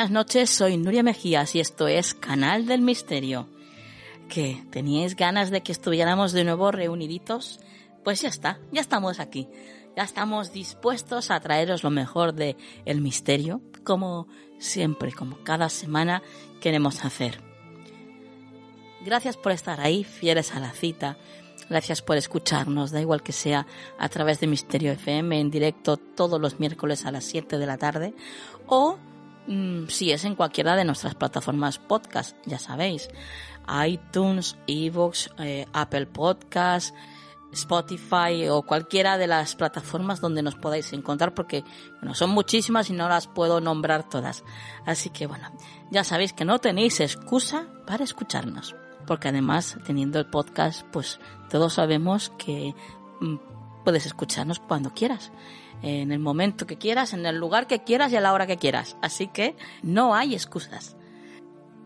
[0.00, 3.50] Buenas noches, soy Nuria Mejías y esto es Canal del Misterio.
[4.30, 7.60] ¿Que teníais ganas de que estuviéramos de nuevo reuniditos?
[8.02, 9.46] Pues ya está, ya estamos aquí.
[9.94, 12.56] Ya estamos dispuestos a traeros lo mejor de
[12.86, 14.26] el misterio, como
[14.58, 16.22] siempre, como cada semana
[16.62, 17.42] queremos hacer.
[19.04, 21.18] Gracias por estar ahí, fieles a la cita.
[21.68, 23.66] Gracias por escucharnos, da igual que sea
[23.98, 27.76] a través de Misterio FM en directo todos los miércoles a las 7 de la
[27.76, 28.14] tarde
[28.66, 28.98] o
[29.88, 33.08] si es en cualquiera de nuestras plataformas podcast, ya sabéis,
[33.86, 36.94] iTunes, Evox, eh, Apple Podcast,
[37.52, 41.64] Spotify o cualquiera de las plataformas donde nos podáis encontrar porque
[42.00, 44.44] bueno, son muchísimas y no las puedo nombrar todas.
[44.86, 45.50] Así que bueno,
[45.90, 51.18] ya sabéis que no tenéis excusa para escucharnos, porque además teniendo el podcast, pues
[51.48, 52.74] todos sabemos que
[53.20, 53.36] mm,
[53.84, 55.32] puedes escucharnos cuando quieras
[55.82, 58.56] en el momento que quieras, en el lugar que quieras y a la hora que
[58.56, 58.96] quieras.
[59.02, 60.96] Así que no hay excusas.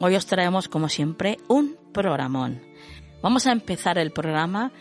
[0.00, 2.60] Hoy os traemos, como siempre, un programón.
[3.22, 4.72] Vamos a empezar el programa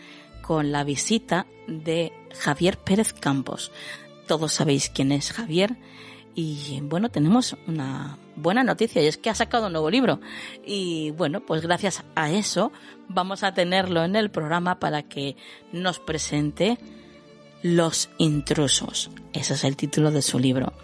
[0.42, 3.72] con la visita de Javier Pérez Campos.
[4.26, 5.76] Todos sabéis quién es Javier
[6.34, 10.20] y bueno, tenemos una buena noticia y es que ha sacado un nuevo libro.
[10.64, 12.72] Y bueno, pues gracias a eso
[13.08, 15.36] vamos a tenerlo en el programa para que
[15.72, 16.78] nos presente
[17.64, 19.10] los intrusos.
[19.32, 20.74] Ese es el título de su libro,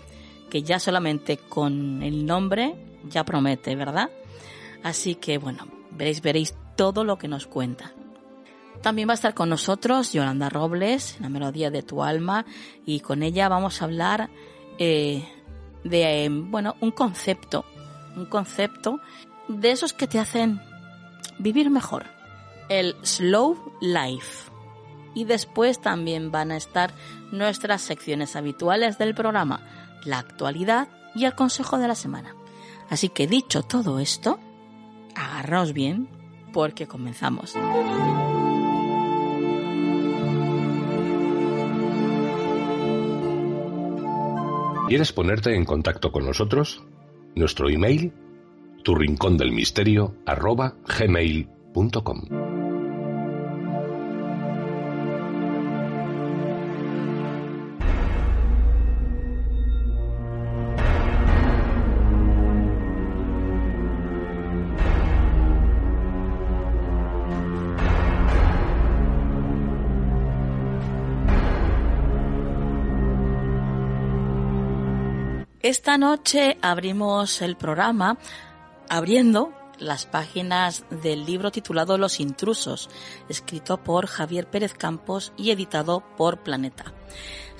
[0.49, 2.75] que ya solamente con el nombre
[3.05, 4.09] ya promete, ¿verdad?
[4.83, 7.93] Así que bueno, veréis, veréis todo lo que nos cuenta.
[8.81, 12.47] También va a estar con nosotros Yolanda Robles, la melodía de tu alma,
[12.87, 14.31] y con ella vamos a hablar
[14.79, 15.23] eh,
[15.85, 17.67] de, bueno, un concepto,
[18.17, 19.01] un concepto
[19.49, 20.63] de esos que te hacen
[21.39, 22.07] vivir mejor,
[22.71, 24.50] el slow life
[25.15, 26.93] y después también van a estar
[27.33, 29.61] nuestras secciones habituales del programa,
[30.05, 32.35] la actualidad y el consejo de la semana.
[32.89, 34.39] Así que dicho todo esto,
[35.15, 36.09] agarraos bien
[36.53, 37.57] porque comenzamos.
[44.89, 46.83] ¿Quieres ponerte en contacto con nosotros?
[47.37, 48.13] Nuestro email,
[48.83, 48.97] tu
[49.37, 52.70] del misterio, arroba gmail.com.
[75.63, 78.17] Esta noche abrimos el programa
[78.89, 82.89] abriendo las páginas del libro titulado Los intrusos,
[83.29, 86.95] escrito por Javier Pérez Campos y editado por Planeta.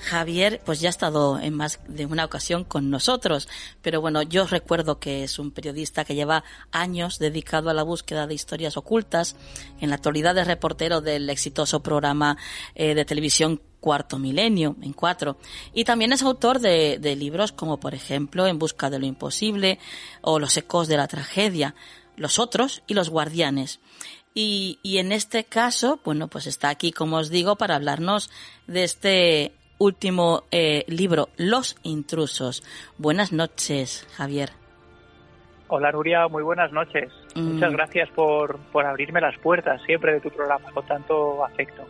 [0.01, 3.47] Javier, pues ya ha estado en más de una ocasión con nosotros,
[3.81, 8.25] pero bueno, yo recuerdo que es un periodista que lleva años dedicado a la búsqueda
[8.25, 9.35] de historias ocultas.
[9.79, 12.37] En la actualidad es reportero del exitoso programa
[12.73, 15.37] eh, de televisión Cuarto Milenio, en cuatro.
[15.73, 19.79] Y también es autor de, de libros como, por ejemplo, En Busca de lo Imposible
[20.21, 21.75] o Los Ecos de la Tragedia,
[22.15, 23.79] Los Otros y Los Guardianes.
[24.33, 28.31] Y, y en este caso, bueno, pues está aquí, como os digo, para hablarnos
[28.67, 32.63] de este último eh, libro, Los Intrusos.
[32.97, 34.51] Buenas noches, Javier.
[35.67, 37.11] Hola Nuria, muy buenas noches.
[37.33, 37.75] Muchas mm.
[37.75, 41.83] gracias por, por abrirme las puertas siempre de tu programa con tanto afecto.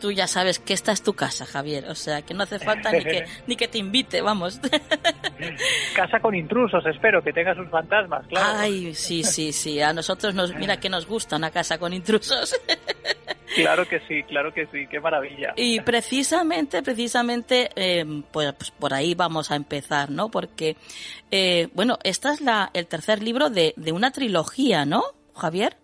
[0.00, 2.90] Tú ya sabes que esta es tu casa, Javier, o sea que no hace falta
[2.92, 4.60] ni, que, ni que te invite, vamos.
[5.94, 8.58] casa con intrusos, espero que tenga sus fantasmas, claro.
[8.58, 12.54] Ay, sí, sí, sí, a nosotros nos, mira que nos gusta una casa con intrusos.
[13.54, 15.54] Claro que sí, claro que sí, qué maravilla.
[15.56, 20.30] Y precisamente, precisamente, eh, pues, pues, por ahí vamos a empezar, ¿no?
[20.30, 20.76] Porque,
[21.32, 25.02] eh, bueno, esta es la, el tercer libro de, de una trilogía, ¿no,
[25.34, 25.76] Javier?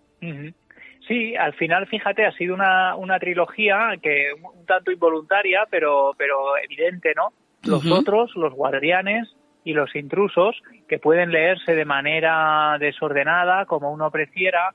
[1.07, 6.57] Sí, al final, fíjate, ha sido una, una trilogía que un tanto involuntaria, pero, pero
[6.57, 7.31] evidente, ¿no?
[7.63, 14.11] Los otros, los guardianes y los intrusos, que pueden leerse de manera desordenada, como uno
[14.11, 14.73] prefiera,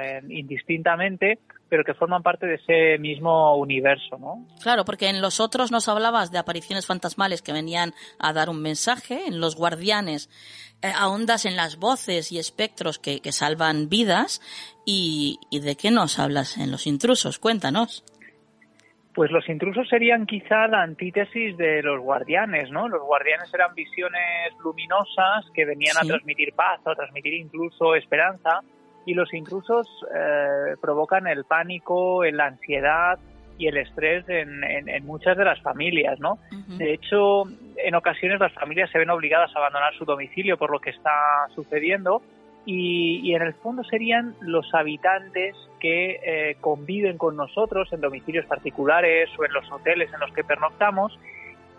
[0.00, 1.38] eh, indistintamente,
[1.68, 4.46] pero que forman parte de ese mismo universo, ¿no?
[4.62, 8.62] Claro, porque en los otros nos hablabas de apariciones fantasmales que venían a dar un
[8.62, 10.28] mensaje, en los guardianes
[10.82, 14.42] eh, ahondas en las voces y espectros que, salvan vidas,
[14.84, 17.38] y, ¿de qué nos hablas en los intrusos?
[17.38, 18.04] Cuéntanos.
[19.14, 22.88] Pues los intrusos serían quizá la antítesis de los guardianes, ¿no?
[22.88, 28.60] Los guardianes eran visiones luminosas que venían a transmitir paz, a transmitir incluso esperanza,
[29.06, 33.18] y los intrusos eh, provocan el pánico, la ansiedad
[33.58, 36.38] y el estrés en, muchas de las familias, ¿no?
[36.76, 37.44] De hecho,
[37.76, 41.46] en ocasiones las familias se ven obligadas a abandonar su domicilio por lo que está
[41.54, 42.20] sucediendo
[42.66, 49.28] y, en el fondo serían los habitantes que eh, conviven con nosotros en domicilios particulares
[49.38, 51.18] o en los hoteles en los que pernoctamos,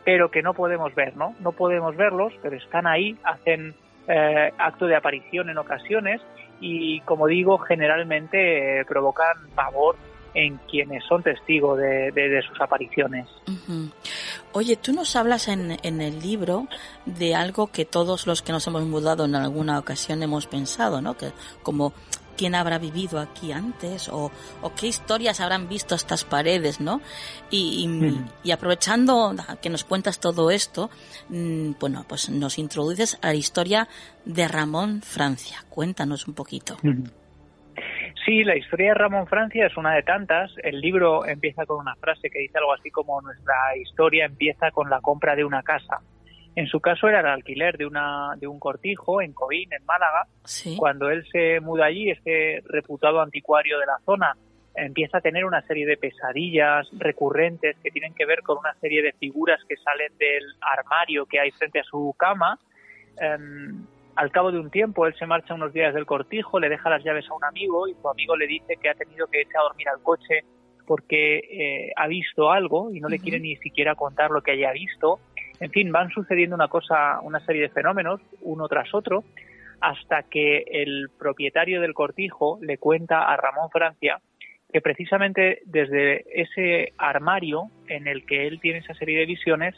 [0.03, 1.33] pero que no podemos ver, ¿no?
[1.39, 3.73] No podemos verlos, pero están ahí, hacen
[4.07, 6.21] eh, acto de aparición en ocasiones
[6.59, 9.95] y, como digo, generalmente eh, provocan pavor
[10.33, 13.27] en quienes son testigos de, sus apariciones.
[14.51, 16.67] Oye, tú nos hablas en, en, el libro
[17.05, 21.15] de algo que todos los que nos hemos mudado en alguna ocasión hemos pensado, ¿no?
[21.15, 21.31] Que
[21.63, 21.93] como
[22.37, 24.31] quién habrá vivido aquí antes o,
[24.79, 27.01] qué historias habrán visto estas paredes, ¿no?
[27.49, 27.87] Y,
[28.43, 30.89] y, aprovechando que nos cuentas todo esto,
[31.29, 33.87] mm, bueno, pues nos introduces a la historia
[34.25, 35.57] de Ramón Francia.
[35.69, 36.77] Cuéntanos un poquito.
[38.25, 40.51] Sí, la historia de Ramón Francia es una de tantas.
[40.63, 44.89] El libro empieza con una frase que dice algo así como nuestra historia empieza con
[44.89, 45.99] la compra de una casa.
[46.55, 50.25] En su caso era el alquiler de, una, de un cortijo en Coín, en Málaga.
[50.77, 54.37] Cuando él se muda allí, este reputado anticuario de la zona
[54.73, 59.01] empieza a tener una serie de pesadillas recurrentes que tienen que ver con una serie
[59.01, 62.57] de figuras que salen del armario que hay frente a su cama.
[63.17, 63.85] Em,
[64.15, 67.03] al cabo de un tiempo, él se marcha unos días del cortijo, le deja las
[67.03, 69.63] llaves a un amigo y su amigo le dice que ha tenido que irse a
[69.63, 70.45] dormir al coche
[70.85, 74.71] porque eh, ha visto algo y no le quiere ni siquiera contar lo que haya
[74.71, 75.19] visto
[75.59, 79.23] en fin, van sucediendo una cosa, una serie de fenómenos, uno tras otro,
[79.81, 84.19] hasta que el propietario del cortijo le cuenta a Ramón Francia
[84.71, 89.75] que precisamente desde ese armario en el que él tiene esa serie de visiones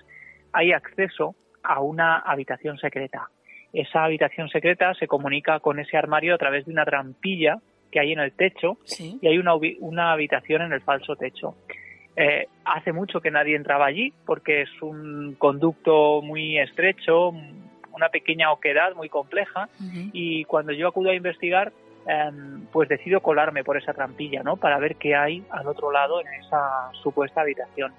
[0.53, 3.29] hay acceso a una habitación secreta.
[3.73, 7.59] Esa habitación secreta se comunica con ese armario a través de una trampilla
[7.91, 8.77] que hay en el techo
[9.21, 11.55] y hay una, una habitación en el falso techo.
[12.19, 17.29] Eh, hace mucho que nadie entraba allí porque es un conducto muy estrecho,
[17.91, 19.69] una pequeña oquedad muy compleja
[20.13, 21.71] y cuando yo acudo a investigar
[22.07, 24.55] em, pues decido colarme por esa trampilla, ¿no?
[24.55, 27.93] Para ver qué hay al otro lado en esa supuesta habitación.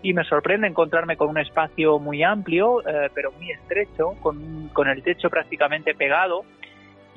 [0.00, 4.88] Y me sorprende encontrarme con un espacio muy amplio, eh, pero muy estrecho, con, con,
[4.88, 6.44] el techo prácticamente pegado,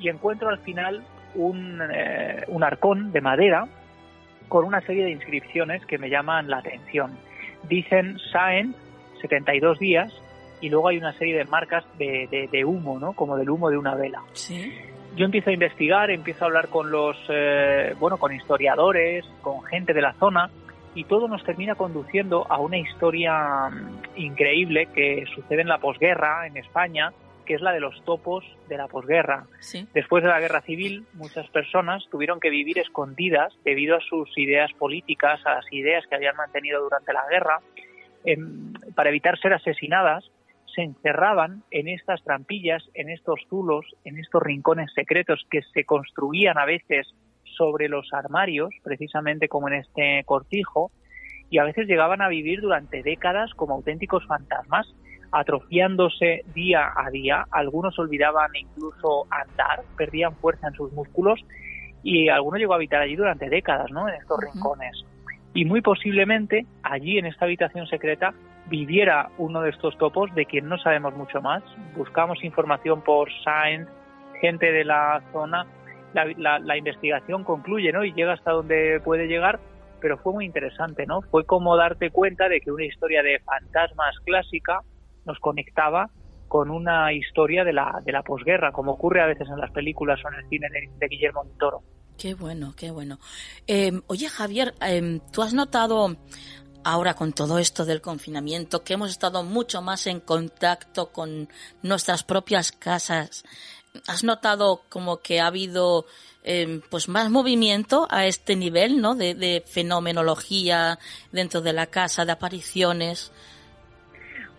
[0.00, 1.04] y encuentro al final
[1.36, 3.68] un, eh, un arcón de madera
[4.50, 7.16] con una serie de inscripciones que me llaman la atención.
[7.68, 8.74] Dicen Saen
[9.22, 10.12] 72 días
[10.60, 13.12] y luego hay una serie de marcas de, humo, ¿no?
[13.12, 14.20] Como del humo de una vela.
[15.16, 19.94] Yo empiezo a investigar, empiezo a hablar con los, eh, bueno, con historiadores, con gente
[19.94, 20.50] de la zona
[20.96, 26.48] y todo nos termina conduciendo a una historia mm, increíble que sucede en la posguerra
[26.48, 27.12] en España
[27.50, 29.44] que es la de los topos de la posguerra.
[29.92, 34.72] Después de la guerra civil, muchas personas tuvieron que vivir escondidas debido a sus ideas
[34.74, 37.58] políticas, a las ideas que habían mantenido durante la guerra.
[38.24, 40.30] Em, para evitar ser asesinadas,
[40.72, 46.56] se encerraban en estas trampillas, en estos zulos, en estos rincones secretos que se construían
[46.56, 47.12] a veces
[47.56, 50.92] sobre los armarios, precisamente como en este cortijo,
[51.50, 54.94] y a veces llegaban a vivir durante décadas como auténticos fantasmas
[55.32, 57.46] atrofiándose día a día.
[57.50, 61.40] Algunos olvidaban incluso andar, perdían fuerza en sus músculos
[62.02, 64.08] y algunos llegó a habitar allí durante décadas, ¿no?
[64.08, 65.04] En estos rincones.
[65.52, 68.32] Y muy posiblemente allí en esta habitación secreta
[68.68, 71.62] viviera uno de estos topos de quien no sabemos mucho más.
[71.96, 73.90] Buscamos información por Science
[74.40, 75.66] gente de la zona,
[76.14, 78.04] la, la, investigación concluye, ¿no?
[78.04, 79.60] Y llega hasta donde puede llegar,
[80.00, 81.20] pero fue muy interesante, ¿no?
[81.22, 84.80] Fue como darte cuenta de que una historia de fantasmas clásica
[85.24, 86.10] nos conectaba
[86.50, 90.18] con una historia de la, de la posguerra, como ocurre a veces en las películas
[90.24, 90.66] o en el cine
[90.98, 91.84] de, Guillermo del Toro.
[92.18, 93.20] Qué bueno, qué bueno.
[93.68, 96.16] Em, oye, Javier, em, ¿tú has notado
[96.82, 101.48] ahora con todo esto del confinamiento que hemos estado mucho más en contacto con
[101.84, 103.44] nuestras propias casas?
[104.08, 106.04] ¿Has notado como que ha habido
[106.42, 109.14] em, pues más movimiento a este nivel, ¿no?
[109.14, 110.98] De, de fenomenología
[111.30, 113.30] dentro de la casa, de apariciones.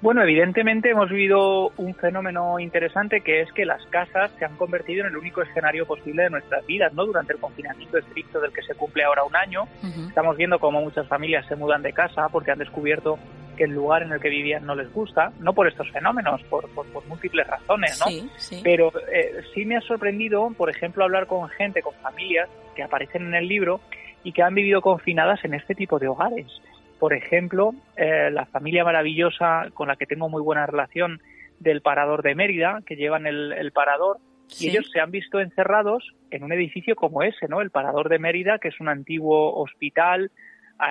[0.01, 5.05] Bueno, evidentemente hemos vivido un fenómeno interesante que es que las casas se han convertido
[5.05, 7.05] en el único escenario posible de nuestras vidas, ¿no?
[7.05, 9.67] Durante el confinamiento estricto del que se cumple ahora un año,
[10.07, 13.19] estamos viendo cómo muchas familias se mudan de casa porque han descubierto
[13.55, 16.67] que el lugar en el que vivían no les gusta, no por estos fenómenos, por,
[16.69, 18.07] por, múltiples razones, ¿no?
[18.63, 23.27] Pero eh, sí me ha sorprendido, por ejemplo, hablar con gente, con familias que aparecen
[23.27, 23.81] en el libro
[24.23, 26.47] y que han vivido confinadas en este tipo de hogares
[27.01, 31.19] por ejemplo, eh, la familia maravillosa con la que tengo muy buena relación
[31.59, 34.17] del Parador de Mérida, que llevan el, Parador,
[34.59, 37.61] y ellos se han visto encerrados en un edificio como ese, ¿no?
[37.61, 40.29] El Parador de Mérida, que es un antiguo hospital,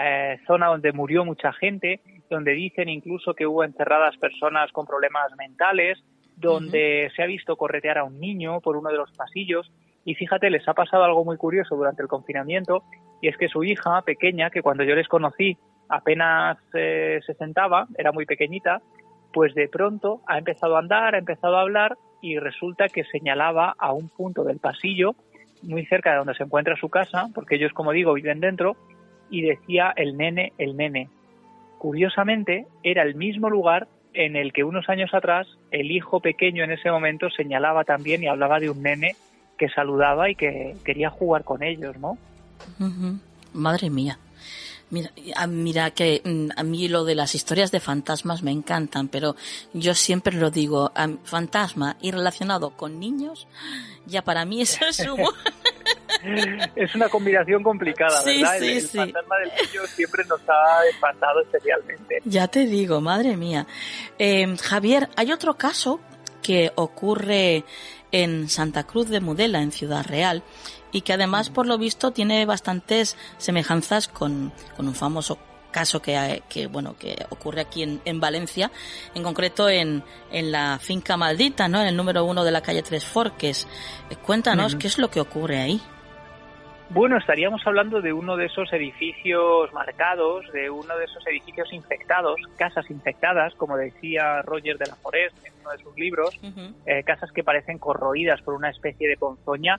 [0.02, 5.30] eh, zona donde murió mucha gente, donde dicen incluso que hubo encerradas personas con problemas
[5.38, 6.02] mentales,
[6.34, 9.70] donde se ha visto corretear a un niño por uno de los pasillos.
[10.04, 12.82] Y fíjate, les ha pasado algo muy curioso durante el confinamiento,
[13.22, 15.56] y es que su hija pequeña, que cuando yo les conocí
[15.90, 18.80] apenas eh, se sentaba, era muy pequeñita,
[19.32, 23.74] pues de pronto ha empezado a andar, ha empezado a hablar y resulta que señalaba
[23.78, 25.14] a un punto del pasillo
[25.62, 28.76] muy cerca de donde se encuentra su casa, porque ellos, como digo, viven dentro,
[29.30, 31.08] y decía el nene, el nene.
[31.78, 36.72] Curiosamente, era el mismo lugar en el que unos años atrás el hijo pequeño en
[36.72, 39.14] ese momento señalaba también y hablaba de un nene
[39.56, 42.18] que saludaba y que quería jugar con ellos, ¿no?
[43.52, 44.18] Madre mía.
[44.90, 45.10] Mira,
[45.46, 49.36] mira que mm, a mí lo de las historias de fantasmas me encantan, pero
[49.72, 50.92] yo siempre lo digo,
[51.24, 53.46] fantasma y relacionado con niños,
[54.06, 55.20] ya para mí eso es un...
[56.76, 58.58] es una combinación complicada, ¿verdad?
[58.58, 62.20] Sí, el, fantasma del niño siempre nos ha espantado especialmente.
[62.24, 63.66] Ya te digo, madre mía.
[64.18, 66.00] Eh, Javier, hay otro caso
[66.42, 67.64] que ocurre
[68.12, 70.42] en Santa Cruz de Mudela, en Ciudad Real,
[70.92, 75.38] y que además, por lo visto, tiene bastantes semejanzas con, un famoso
[75.70, 78.70] caso que, que, bueno que ocurre aquí en, en Valencia,
[79.14, 81.80] en concreto en, en, la finca maldita, ¿no?
[81.80, 83.68] En el número uno de la calle Tres Forques.
[84.10, 85.80] Eh, cuéntanos qué es lo que ocurre ahí.
[86.92, 92.34] Bueno, estaríamos hablando de uno de esos edificios marcados, de uno de esos edificios infectados,
[92.56, 96.40] casas infectadas, como decía Roger de la Forest en uno de sus libros,
[96.86, 99.78] eh, casas que parecen corroídas por una especie de ponzoña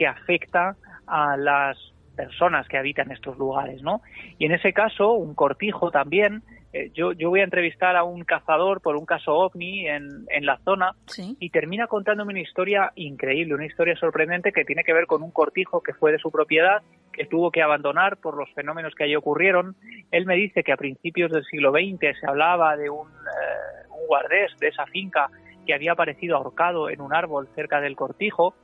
[0.00, 0.76] que afecta
[1.06, 1.76] a las
[2.16, 4.00] personas que habitan estos lugares, ¿no?
[4.38, 6.42] Y en ese caso, un cortijo también.
[6.72, 10.46] Eh, yo, yo voy a entrevistar a un cazador por un caso ovni en, en
[10.46, 10.92] la zona
[11.38, 15.32] y termina contándome una historia increíble, una historia sorprendente que tiene que ver con un
[15.32, 16.80] cortijo que fue de su propiedad,
[17.12, 19.76] que tuvo que abandonar por los fenómenos que allí ocurrieron.
[20.12, 24.06] Él me dice que a principios del siglo XX se hablaba de un, eh, un
[24.06, 25.28] guardés de esa finca
[25.66, 28.54] que había aparecido ahorcado en un árbol cerca del cortijo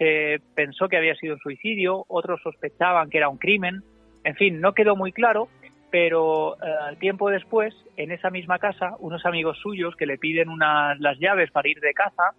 [0.00, 3.82] se pensó que había sido un suicidio, otros sospechaban que era un crimen,
[4.24, 5.48] en fin, no quedó muy claro,
[5.90, 10.98] pero eh, tiempo después, en esa misma casa, unos amigos suyos que le piden unas,
[11.00, 12.30] las llaves para ir de caza,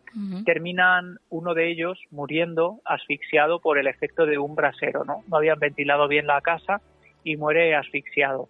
[0.43, 5.23] terminan uno de ellos muriendo asfixiado por el efecto de un brasero, ¿no?
[5.29, 6.81] No habían ventilado bien la casa
[7.23, 8.49] y muere asfixiado.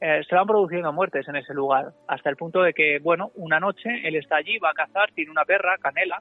[0.00, 3.60] Eh, se van produciendo muertes en ese lugar, hasta el punto de que, bueno, una
[3.60, 6.20] noche él está allí, va a cazar, tiene una perra, Canela,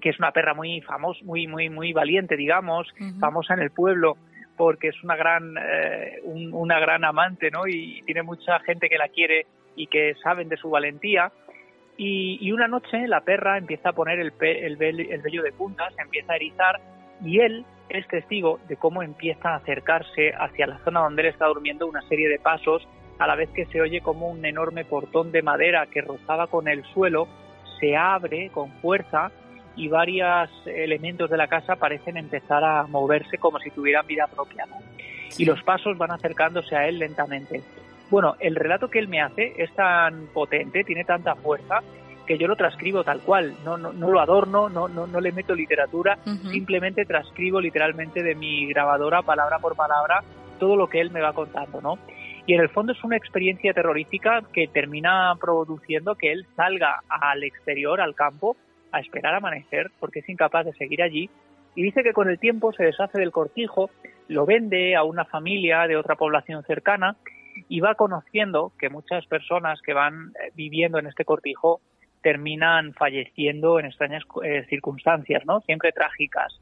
[0.00, 4.16] que es una perra muy famosa, muy, muy, muy valiente, digamos, famosa en el pueblo
[4.56, 7.66] porque es una gran, eh, una gran amante, ¿no?
[7.66, 9.46] Y tiene mucha gente que la quiere
[9.76, 11.32] y que saben de su valentía.
[11.96, 16.02] Y, una noche la perra empieza a poner el, el, el vello de punta, se
[16.02, 16.80] empieza a erizar
[17.24, 21.46] y él es testigo de cómo empieza a acercarse hacia la zona donde él está
[21.46, 22.86] durmiendo una serie de pasos,
[23.18, 26.66] a la vez que se oye como un enorme portón de madera que rozaba con
[26.66, 27.28] el suelo
[27.78, 29.30] se abre con fuerza
[29.76, 34.66] y varios elementos de la casa parecen empezar a moverse como si tuvieran vida propia.
[35.36, 37.62] Y los pasos van acercándose a él lentamente.
[38.10, 41.80] Bueno, el relato que él me hace es tan potente, tiene tanta fuerza,
[42.26, 45.32] que yo lo transcribo tal cual, no, no, no lo adorno, no, no, no le
[45.32, 46.18] meto literatura,
[46.50, 50.22] simplemente transcribo literalmente de mi grabadora, palabra por palabra,
[50.58, 51.98] todo lo que él me va contando, ¿no?
[52.46, 57.42] Y en el fondo es una experiencia terrorífica que termina produciendo que él salga al
[57.42, 58.56] exterior, al campo,
[58.94, 61.30] a esperar a amanecer porque es incapaz de seguir allí
[61.74, 63.90] y dice que con el tiempo se deshace del cortijo,
[64.28, 67.16] lo vende a una familia de otra población cercana
[67.68, 71.80] y va conociendo que muchas personas que van eh, viviendo en este cortijo
[72.22, 75.60] terminan falleciendo en extrañas eh, circunstancias, ¿no?
[75.60, 76.60] Siempre trágicas.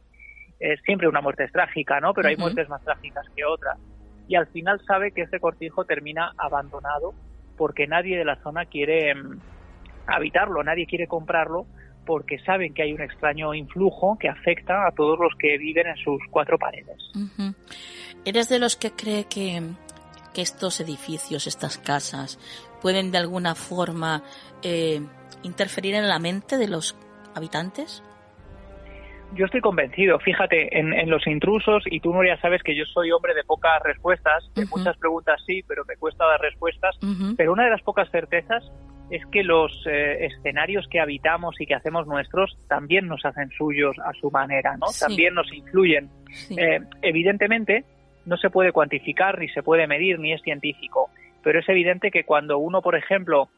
[0.85, 2.15] Siempre una muerte es trágica, ¿no?
[2.15, 3.77] Pero hay muertes más trágicas que otras.
[4.29, 7.15] Y al final sabe que ese cortijo termina abandonado
[7.57, 9.41] porque nadie de la zona quiere mm,
[10.07, 11.67] habitarlo, nadie quiere comprarlo
[12.05, 15.97] porque saben que hay un extraño influjo que afecta a todos los que viven en
[15.97, 16.97] sus cuatro paredes.
[18.25, 19.63] ¿Eres de los que cree que,
[20.35, 22.39] que, estos edificios, estas casas,
[22.81, 24.23] pueden de alguna forma
[24.63, 25.01] eh,
[25.43, 26.97] interferir en la mente de los
[27.35, 28.03] habitantes?
[29.35, 33.35] Yo estoy convencido, fíjate, en, los intrusos, y tú, ya sabes que yo soy hombre
[33.35, 36.99] de pocas respuestas, de muchas preguntas sí, pero me cuesta dar respuestas,
[37.39, 38.63] pero una de las pocas certezas
[39.13, 43.95] es que los eh, escenarios que habitamos y que hacemos nuestros también nos hacen suyos
[43.99, 44.87] a su manera, ¿no?
[44.99, 46.09] También nos influyen.
[46.57, 47.85] Eh, evidentemente,
[48.25, 51.11] no se puede cuantificar, ni se puede medir, ni es científico,
[51.43, 53.51] pero es evidente que cuando uno, por ejemplo,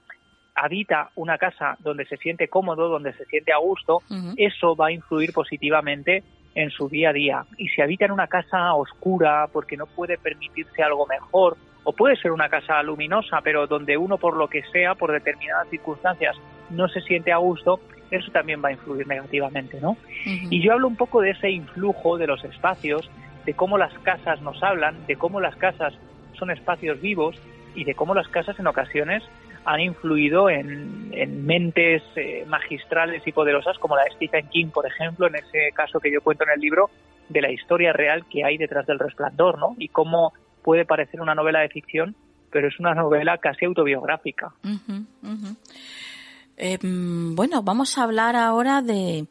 [0.57, 4.03] habita una casa donde se siente cómodo, donde se siente a gusto,
[4.37, 7.45] eso va a influir positivamente en su día a día.
[7.59, 12.17] Y si habita en una casa oscura porque no puede permitirse algo mejor, o puede
[12.17, 16.37] ser una casa luminosa, pero donde uno por lo que sea, por determinadas circunstancias,
[16.71, 17.81] no se siente a gusto,
[18.11, 19.97] eso también va a influir negativamente, ¿no?
[20.25, 23.11] Y yo hablo un poco de ese influjo de los espacios,
[23.45, 25.93] de cómo las casas nos hablan, de cómo las casas
[26.33, 27.37] son espacios vivos
[27.75, 29.23] y de cómo las casas en ocasiones
[29.65, 35.27] han influido en, mentes eh, magistrales y poderosas como la de Stephen King, por ejemplo,
[35.27, 36.91] en ese caso que yo cuento en el libro
[37.29, 39.75] de la historia real que hay detrás del resplandor, ¿no?
[39.79, 40.33] Y cómo
[40.63, 42.15] puede parecer una novela de ficción,
[42.51, 44.53] pero es una novela casi autobiográfica.
[46.57, 49.27] Em, bueno, vamos a hablar ahora de,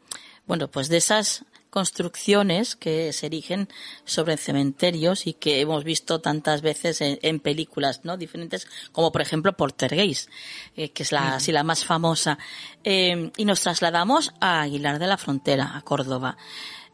[0.46, 3.68] bueno, pues de esas construcciones que se erigen
[4.04, 8.16] sobre cementerios y que hemos visto tantas veces en, películas, ¿no?
[8.16, 10.30] Diferentes, como por ejemplo Portergeist,
[10.76, 12.38] eh, que es la, así la más famosa.
[12.84, 16.36] Em, y nos trasladamos a Aguilar de la Frontera, a Córdoba.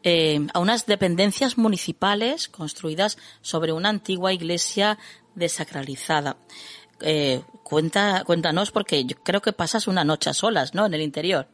[0.03, 4.97] Eh, a unas dependencias municipales construidas sobre una antigua iglesia
[5.35, 6.38] desacralizada.
[7.03, 10.87] Eh, cuenta, cuéntanos porque yo creo que pasas una noche a solas, ¿no?
[10.87, 11.49] En el interior.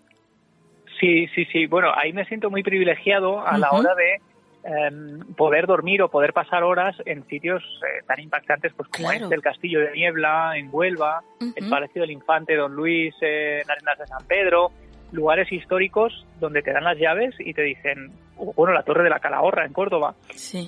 [1.01, 1.67] Sí, sí, sí.
[1.67, 4.21] Bueno, ahí me siento muy privilegiado a la hora de
[4.65, 9.35] em, poder dormir o poder pasar horas en sitios eh, tan impactantes pues como este,
[9.35, 14.07] el Castillo de Niebla en Huelva, el Palacio del Infante Don Luis en Arenas de
[14.07, 14.71] San Pedro,
[15.13, 19.20] lugares históricos donde te dan las llaves y te dicen, bueno, la Torre de la
[19.20, 20.14] Calahorra en Córdoba,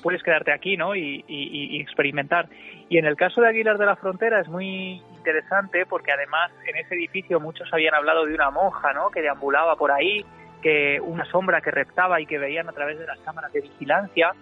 [0.03, 0.95] puedes quedarte aquí, ¿no?
[0.95, 2.49] Y, y, experimentar.
[2.89, 6.77] Y en el caso de Aguilar de la Frontera es muy interesante porque además en
[6.77, 9.11] ese edificio muchos habían hablado de una monja, ¿no?
[9.11, 10.25] Que deambulaba por ahí,
[10.63, 14.33] que una sombra que reptaba y que veían a través de las cámaras de vigilancia.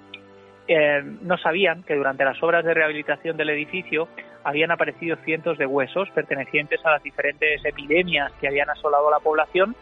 [0.68, 4.08] Eh, no sabían que durante las obras de rehabilitación del edificio
[4.42, 9.20] habían aparecido cientos de huesos pertenecientes a las diferentes epidemias que habían asolado a la
[9.20, 9.76] población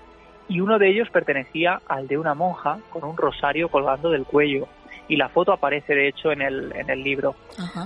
[0.49, 4.69] y uno de ellos pertenecía al de una monja con un rosario colgando del cuello.
[5.07, 7.35] Y la foto aparece, de hecho, en el, en el libro.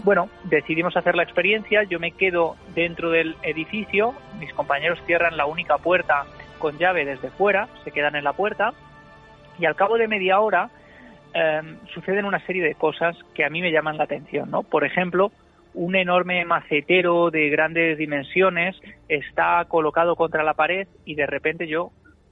[0.04, 5.46] Bueno, decidimos hacer la experiencia, yo me quedo dentro del edificio, mis compañeros cierran la
[5.46, 6.26] única puerta
[6.58, 8.72] con llave desde fuera, se quedan en la puerta,
[9.58, 10.70] y al cabo de media hora
[11.34, 14.62] em, suceden una serie de cosas que a mí me llaman la atención, ¿no?
[14.62, 15.32] Por ejemplo,
[15.74, 18.76] un enorme macetero de grandes dimensiones
[19.08, 21.90] está colocado contra la pared y de repente yo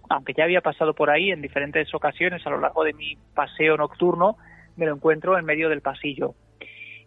[0.09, 3.77] aunque ya había pasado por ahí en diferentes ocasiones a lo largo de mi paseo
[3.77, 4.37] nocturno,
[4.77, 6.35] me lo encuentro en medio del pasillo.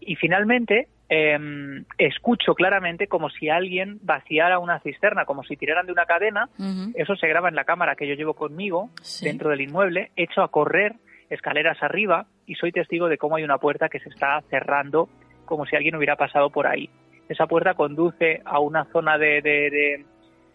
[0.01, 5.91] Y finalmente em, escucho claramente como si alguien vaciara una cisterna, como si tiraran de
[5.91, 6.49] una cadena.
[6.95, 8.89] Eso se graba en la cámara que yo llevo conmigo
[9.21, 10.95] dentro del inmueble, hecho a correr
[11.29, 15.09] escaleras arriba y soy testigo de cómo hay una puerta que se está cerrando
[15.45, 16.89] como si alguien hubiera pasado por ahí.
[17.27, 20.05] Esa puerta conduce a una zona de de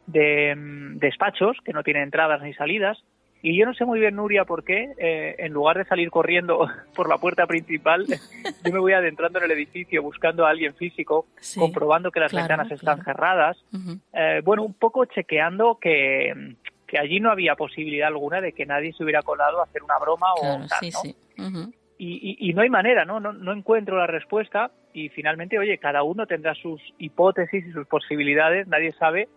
[0.07, 2.99] mm, despachos que no tienen entradas ni salidas.
[3.43, 6.67] Y yo no sé muy bien, Nuria, por qué, eh, en lugar de salir corriendo
[6.97, 8.07] por la puerta principal,
[8.65, 11.27] yo me voy adentrando en el edificio buscando a alguien físico,
[11.59, 13.63] comprobando que las ventanas están cerradas.
[14.15, 18.95] Eh, bueno, un poco chequeando que, que, allí no había posibilidad alguna de que nadie
[18.95, 21.15] se hubiera colado a hacer una broma o tal,
[21.97, 23.21] y, y, no hay manera, ¿no?
[23.21, 23.33] ¿no?
[23.33, 28.67] No encuentro la respuesta y finalmente, oye, cada uno tendrá sus hipótesis y sus posibilidades,
[28.67, 29.29] nadie sabe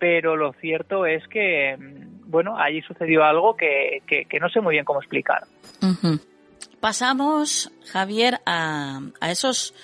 [0.00, 4.72] pero lo cierto es que, mm, bueno, allí sucedió algo que, que, no sé muy
[4.72, 5.44] bien cómo explicar.
[6.80, 9.74] Pasamos, Javier, a, a esos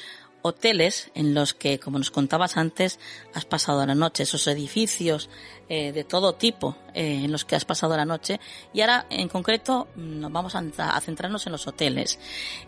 [0.46, 2.98] hoteles en los que, como nos contabas antes,
[3.34, 5.28] has pasado la noche, esos edificios
[5.68, 8.40] eh, de todo tipo eh, en los que has pasado la noche.
[8.72, 12.18] Y ahora, en concreto, nos vamos a, centrarnos en los hoteles.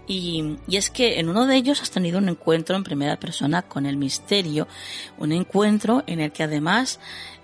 [0.07, 3.63] Y, y, es que en uno de ellos has tenido un encuentro en primera persona
[3.63, 4.67] con el misterio,
[5.17, 6.99] un encuentro en el que además,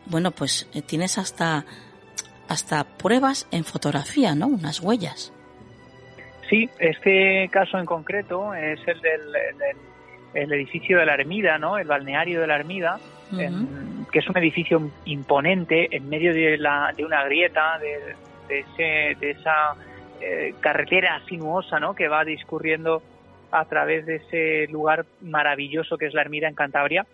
[0.06, 1.64] bueno, pues eh, tienes hasta
[2.48, 4.48] hasta pruebas en fotografía, ¿no?
[4.48, 5.32] Unas huellas.
[6.48, 9.22] Sí, este caso en concreto es el del,
[10.34, 11.78] el edificio de la Ermida, ¿no?
[11.78, 12.98] El balneario de la Ermida,
[14.12, 18.14] que es un edificio imponente en medio de, la, de una grieta, de,
[18.48, 19.74] de, ese, de esa
[20.20, 21.94] eh, carretera sinuosa, ¿no?
[21.94, 23.02] Que va discurriendo
[23.50, 27.06] a través de ese lugar maravilloso que es la Ermida en Cantabria.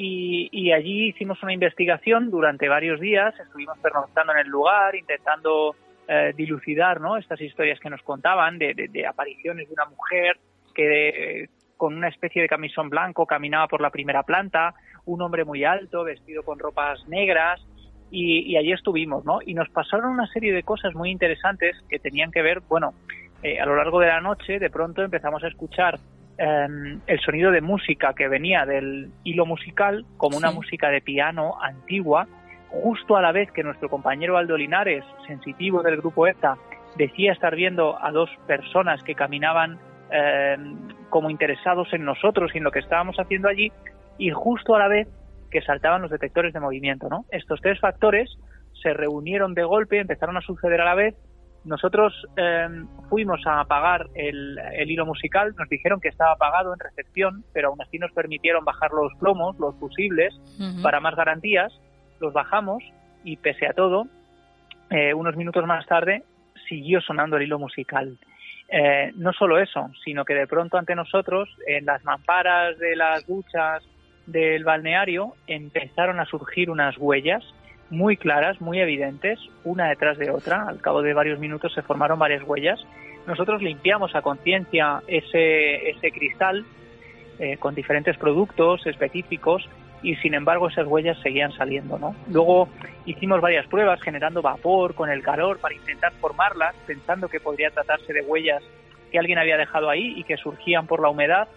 [0.00, 5.74] Y, y, allí hicimos una investigación durante varios días, estuvimos pernoctando en el lugar, intentando
[6.06, 7.16] eh, dilucidar ¿no?
[7.16, 10.38] estas historias que nos contaban de, de, apariciones de una mujer
[10.72, 14.72] que con una especie de camisón blanco caminaba por la primera planta,
[15.04, 17.60] un hombre muy alto, vestido con ropas negras,
[18.12, 19.40] y, allí estuvimos, ¿no?
[19.44, 22.94] Y nos pasaron una serie de cosas muy interesantes que tenían que ver, bueno,
[23.42, 25.98] eh, a lo largo de la noche, de pronto empezamos a escuchar
[26.38, 31.60] em, el sonido de música que venía del hilo musical, como una música de piano
[31.60, 32.26] antigua,
[32.68, 36.56] justo a la vez que nuestro compañero Aldo Linares, sensitivo del grupo ETA,
[36.96, 39.78] decía estar viendo a dos personas que caminaban
[40.10, 40.56] eh,
[41.10, 43.72] como interesados en nosotros y en lo que estábamos haciendo allí
[44.18, 45.08] y justo a la vez
[45.50, 47.08] que saltaban los detectores de movimiento.
[47.08, 47.24] ¿no?
[47.30, 48.30] Estos tres factores
[48.82, 51.14] se reunieron de golpe, empezaron a suceder a la vez.
[51.64, 52.68] Nosotros eh,
[53.08, 57.82] fuimos a apagar el, hilo musical, nos dijeron que estaba apagado en recepción, pero aún
[57.82, 60.34] así nos permitieron bajar los plomos, los fusibles,
[60.82, 61.72] para más garantías.
[62.20, 62.82] Los bajamos
[63.24, 64.06] y pese a todo,
[64.90, 66.22] eh, unos minutos más tarde
[66.68, 68.18] siguió sonando el hilo musical.
[68.68, 73.26] Eh, no solo eso, sino que de pronto ante nosotros, en las mamparas de las
[73.26, 73.82] duchas
[74.26, 77.42] del balneario, empezaron a surgir unas huellas
[77.90, 80.66] muy claras, muy evidentes, una detrás de otra.
[80.68, 82.80] Al cabo de varios minutos se formaron varias huellas.
[83.26, 86.64] Nosotros limpiamos a conciencia ese, ese cristal
[87.38, 89.68] eh, con diferentes productos específicos
[90.02, 92.14] y sin embargo esas huellas seguían saliendo, ¿no?
[92.30, 92.68] Luego
[93.04, 98.12] hicimos varias pruebas generando vapor con el calor para intentar formarlas, pensando que podría tratarse
[98.12, 98.62] de huellas
[99.10, 101.48] que alguien había dejado ahí y que surgían por la humedad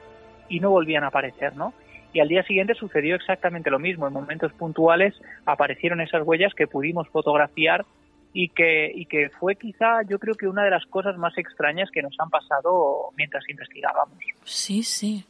[0.49, 1.73] y no volvían a aparecer, ¿no?
[2.13, 4.07] Y al día siguiente sucedió exactamente lo mismo.
[4.07, 5.13] En momentos puntuales
[5.45, 7.85] aparecieron esas huellas que pudimos fotografiar
[8.33, 11.89] y que, y que fue quizá, yo creo que una de las cosas más extrañas
[11.91, 14.17] que nos han pasado mientras investigábamos.
[14.45, 15.25] Sí, sí.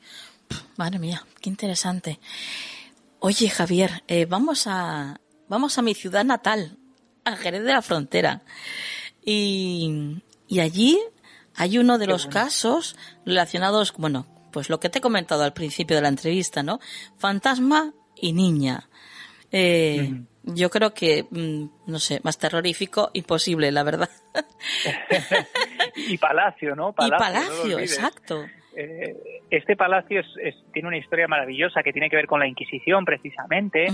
[0.77, 2.19] Madre mía, qué interesante.
[3.19, 6.77] Oye, Javier, eh, vamos a vamos a mi ciudad natal,
[7.25, 8.41] a Jerez de la Frontera.
[9.23, 10.97] Y, y allí
[11.55, 15.95] hay uno de los casos relacionados, bueno, pues lo que te he comentado al principio
[15.95, 16.79] de la entrevista, ¿no?
[17.17, 18.89] Fantasma y niña.
[19.51, 20.11] Eh,
[20.43, 24.09] Yo creo que, mm, no sé, más terrorífico, imposible, la verdad.
[25.95, 26.95] y Palacio, ¿no?
[26.97, 28.45] y Palacio, exacto.
[28.75, 29.15] Eh,
[29.49, 30.21] este palacio
[30.71, 33.87] tiene una historia maravillosa que tiene que ver con la Inquisición precisamente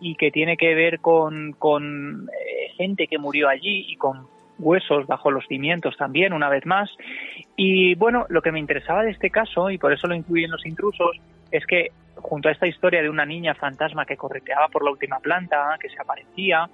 [0.00, 4.26] y que tiene que ver con, con eh, gente que murió allí y con
[4.62, 6.90] huesos bajo los cimientos también, una vez más.
[7.56, 10.50] Y bueno, lo que me interesaba de este caso, y por eso lo incluí en
[10.50, 11.20] los intrusos,
[11.50, 15.18] es que junto a esta historia de una niña fantasma que correteaba por la última
[15.18, 16.68] planta, que se aparecía,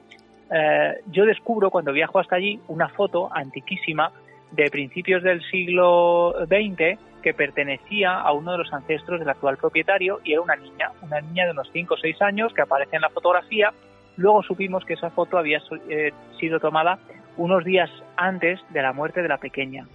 [0.51, 4.13] eh, yo descubro cuando viajo hasta allí una foto antiquísima
[4.51, 10.21] de principios del siglo XX que pertenecía a uno de los ancestros del actual propietario
[10.25, 13.03] y era una niña, una niña de unos 5 o 6 años que aparece en
[13.03, 13.73] la fotografía.
[14.17, 16.99] Luego supimos que esa foto había eh, sido tomada
[17.39, 19.87] unos días antes de la muerte de la pequeña.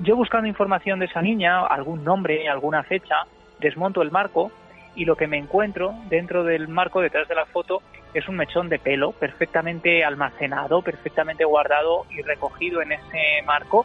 [0.00, 3.26] Yo buscando información de esa niña, algún nombre, alguna fecha,
[3.60, 4.50] desmonto el marco
[4.94, 7.82] y lo que me encuentro dentro del marco detrás de la foto
[8.14, 13.84] es un mechón de pelo perfectamente almacenado, perfectamente guardado y recogido en ese marco,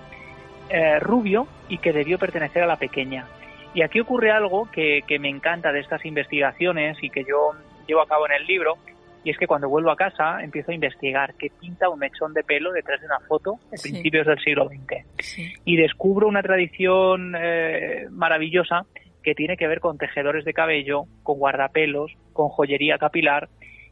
[0.69, 3.25] eh, rubio y que debió pertenecer a la pequeña.
[3.73, 7.51] Y aquí ocurre algo que, me encanta de estas investigaciones y que yo
[7.87, 8.77] llevo a cabo en el libro,
[9.23, 12.43] y es que cuando vuelvo a casa empiezo a investigar qué pinta un mechón de
[12.43, 15.57] pelo detrás de una foto de principios del siglo XX.
[15.65, 18.86] Y descubro una tradición eh, maravillosa
[19.23, 23.49] que tiene que ver con tejedores de cabello, con guardapelos, con joyería capilar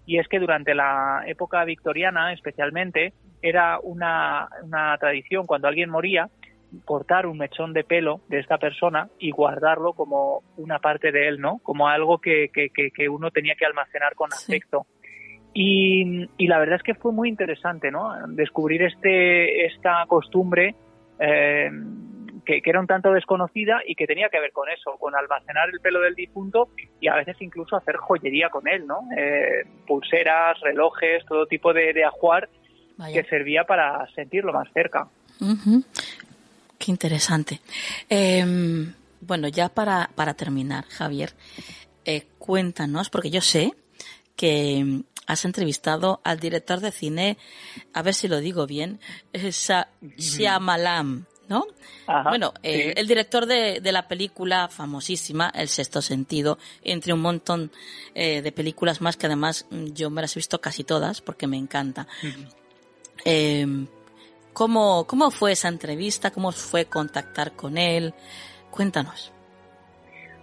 [0.09, 3.13] y es que durante la época victoriana especialmente
[3.43, 4.49] era una,
[4.99, 6.29] tradición cuando alguien moría
[6.83, 11.39] cortar un mechón de pelo de esta persona y guardarlo como una parte de él,
[11.39, 11.59] ¿no?
[11.59, 14.87] Como algo que, que, uno tenía que almacenar con afecto.
[15.53, 18.13] Y, y, la verdad es que fue muy interesante, ¿no?
[18.27, 20.75] Descubrir este, esta costumbre
[21.19, 21.69] eh,
[22.45, 25.79] que, era un tanto desconocida y que tenía que ver con eso, con almacenar el
[25.79, 29.01] pelo del difunto y a veces incluso hacer joyería con él, ¿no?
[29.15, 32.49] Eh, pulseras, relojes, todo tipo de, ajuar
[33.13, 35.07] que servía para sentirlo más cerca.
[36.77, 37.59] Qué interesante.
[38.09, 41.31] Em, bueno, ya para, para terminar, Javier,
[42.05, 43.71] eh, cuéntanos, porque yo sé
[44.35, 47.37] que has entrevistado al director de cine,
[47.93, 48.99] a ver si lo digo bien,
[49.31, 51.67] Shyamalan, ¿no?
[52.23, 57.71] bueno, eh, el director de, la película famosísima, El Sexto Sentido, entre un montón
[58.15, 61.45] eh, de películas más que además mm, yo me las he visto casi todas porque
[61.45, 62.07] me encanta.
[63.23, 63.85] Em,
[64.51, 66.31] ¿cómo, ¿Cómo fue esa entrevista?
[66.31, 68.15] ¿Cómo fue contactar con él?
[68.71, 69.31] Cuéntanos.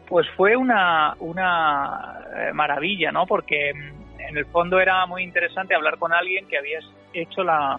[0.09, 3.27] Pues fue una, una eh, maravilla, ¿no?
[3.27, 6.79] Porque mm, en el fondo era muy interesante hablar con alguien que había
[7.13, 7.79] hecho la,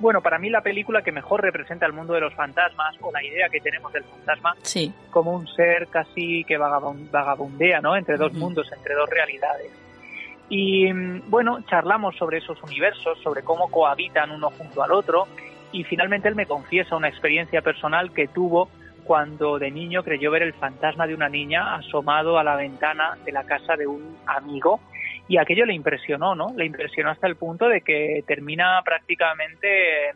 [0.00, 3.22] bueno, para mí la película que mejor representa el mundo de los fantasmas o la
[3.22, 4.92] idea que tenemos del fantasma sí.
[5.10, 7.94] como un ser casi que vagabundea, ¿no?
[7.94, 9.70] Entre dos mundos, entre dos realidades.
[10.48, 10.90] Y
[11.28, 15.28] bueno, charlamos sobre esos universos, sobre cómo cohabitan uno junto al otro
[15.70, 18.68] y finalmente él me confiesa una experiencia personal que tuvo
[19.04, 23.32] cuando de niño creyó ver el fantasma de una niña asomado a la ventana de
[23.32, 24.80] la casa de un amigo
[25.30, 26.52] y aquello le impresionó, ¿no?
[26.56, 30.12] Le impresionó hasta el punto de que termina prácticamente eh,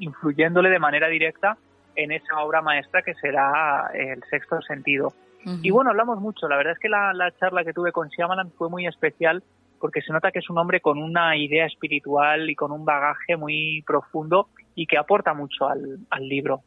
[0.00, 1.56] influyéndole de manera directa
[1.96, 5.14] en esa obra maestra que será El sexto sentido.
[5.62, 6.46] Y bueno, hablamos mucho.
[6.46, 9.42] La verdad es que la, charla que tuve con Shyamalan fue muy especial
[9.80, 13.38] porque se nota que es un hombre con una idea espiritual y con un bagaje
[13.38, 16.60] muy profundo y que aporta mucho al, al libro.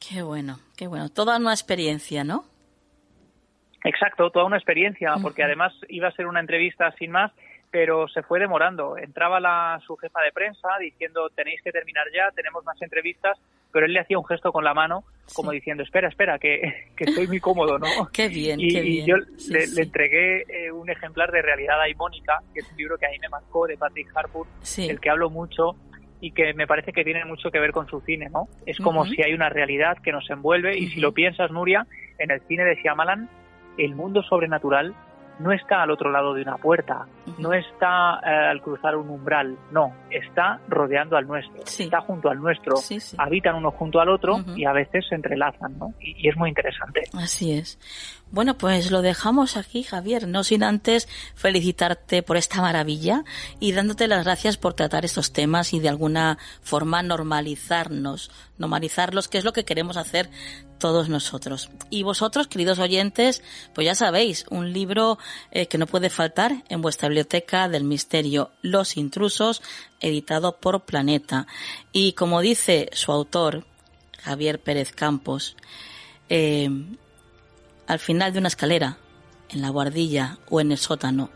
[0.00, 1.10] Qué bueno, qué bueno.
[1.10, 2.46] Toda una experiencia, ¿no?
[3.84, 7.32] Exacto, toda una experiencia, porque además iba a ser una entrevista sin más,
[7.70, 8.96] pero se fue demorando.
[8.96, 13.38] Entraba la, su jefa de prensa diciendo tenéis que terminar ya, tenemos más entrevistas,
[13.72, 17.04] pero él le hacía un gesto con la mano como diciendo espera, espera, que, que,
[17.04, 17.86] estoy muy cómodo, ¿no?
[18.12, 19.06] qué bien, y, qué bien.
[19.06, 19.16] yo
[19.50, 23.18] le, entregué eh, un ejemplar de Realidad Aimónica, que es un libro que a mí
[23.18, 24.46] me marcó, de Patrick Harpur,
[24.78, 25.76] el que hablo mucho
[26.20, 28.48] y que me parece que tiene mucho que ver con su cine, ¿no?
[28.66, 31.86] Es como si hay una realidad que nos envuelve y si lo piensas, Nuria,
[32.18, 33.28] en el cine de Shyamalan
[33.78, 34.94] el mundo sobrenatural
[35.38, 37.06] no está al otro lado de una puerta,
[37.38, 42.38] no está eh, al cruzar un umbral, no, está rodeando al nuestro, está junto al
[42.40, 42.74] nuestro,
[43.18, 45.94] habitan uno junto al otro y a veces se entrelazan, ¿no?
[46.00, 47.02] Y, es muy interesante.
[47.14, 47.78] Así es.
[48.30, 53.24] Bueno, pues lo dejamos aquí, Javier, no sin antes felicitarte por esta maravilla
[53.58, 59.38] y dándote las gracias por tratar estos temas y de alguna forma normalizarnos, normalizarlos, que
[59.38, 60.28] es lo que queremos hacer
[60.78, 61.70] todos nosotros.
[61.88, 63.42] Y vosotros, queridos oyentes,
[63.74, 65.18] pues ya sabéis, un libro
[65.50, 69.62] eh, que no puede faltar en vuestra biblioteca del misterio, Los intrusos,
[70.00, 71.46] editado por Planeta.
[71.92, 73.64] Y como dice su autor,
[74.18, 75.56] Javier Pérez Campos,
[76.28, 76.68] eh,
[77.88, 78.98] al final de una escalera,
[79.48, 81.30] en la guardilla o en el sótano,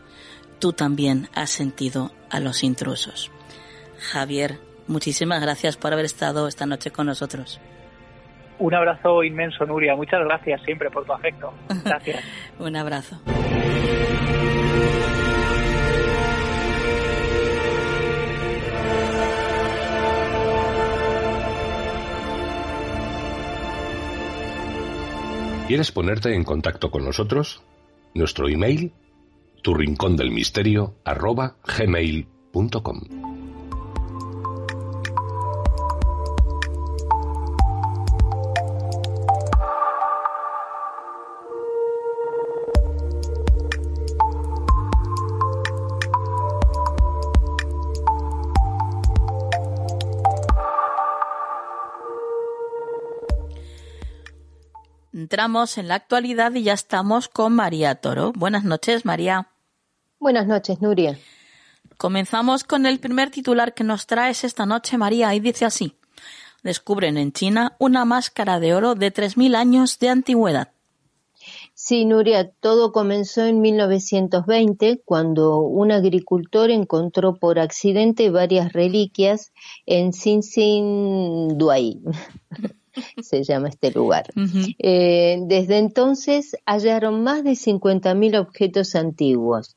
[0.59, 3.31] tú también has sentido a los intrusos.
[3.99, 7.59] Javier, muchísimas gracias por haber estado esta noche con nosotros.
[8.59, 9.95] Un abrazo inmenso, Nuria.
[9.95, 11.51] Muchas gracias siempre por tu afecto.
[11.83, 12.23] Gracias.
[12.59, 13.19] Un abrazo.
[25.67, 27.63] ¿Quieres ponerte en contacto con nosotros?
[28.13, 28.91] Nuestro email,
[29.61, 30.95] tu rincón del misterio.
[55.33, 58.33] Entramos en la actualidad y ya estamos con María Toro.
[58.35, 59.47] Buenas noches, María.
[60.19, 61.17] Buenas noches, Nuria.
[61.97, 65.97] Comenzamos con el primer titular que nos traes esta noche, María, y dice así.
[66.61, 70.71] Descubren en China una máscara de oro de 3.000 años de antigüedad.
[71.73, 79.51] Sí, Nuria, todo comenzó en 1920 cuando un agricultor encontró por accidente varias reliquias
[79.87, 80.11] en
[81.57, 82.01] Duay.
[83.21, 84.25] se llama este lugar.
[84.79, 89.75] Eh, desde entonces hallaron más de 50.000 objetos antiguos.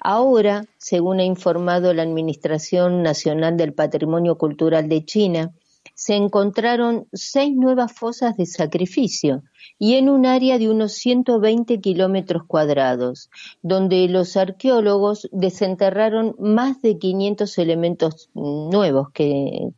[0.00, 5.52] Ahora, según ha informado la Administración Nacional del Patrimonio Cultural de China,
[5.94, 9.42] se encontraron seis nuevas fosas de sacrificio
[9.78, 13.30] y en un área de unos 120 kilómetros cuadrados,
[13.62, 19.70] donde los arqueólogos desenterraron más de 500 elementos nuevos que,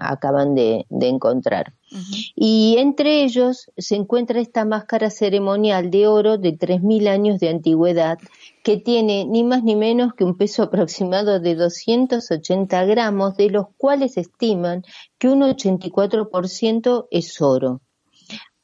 [0.00, 1.74] acaban de encontrar.
[2.34, 8.18] Y entre ellos se encuentra esta máscara ceremonial de oro de 3.000 años de antigüedad
[8.62, 13.66] que tiene ni más ni menos que un peso aproximado de 280 gramos, de los
[13.76, 14.82] cuales estiman
[15.18, 17.82] que un 84% es oro.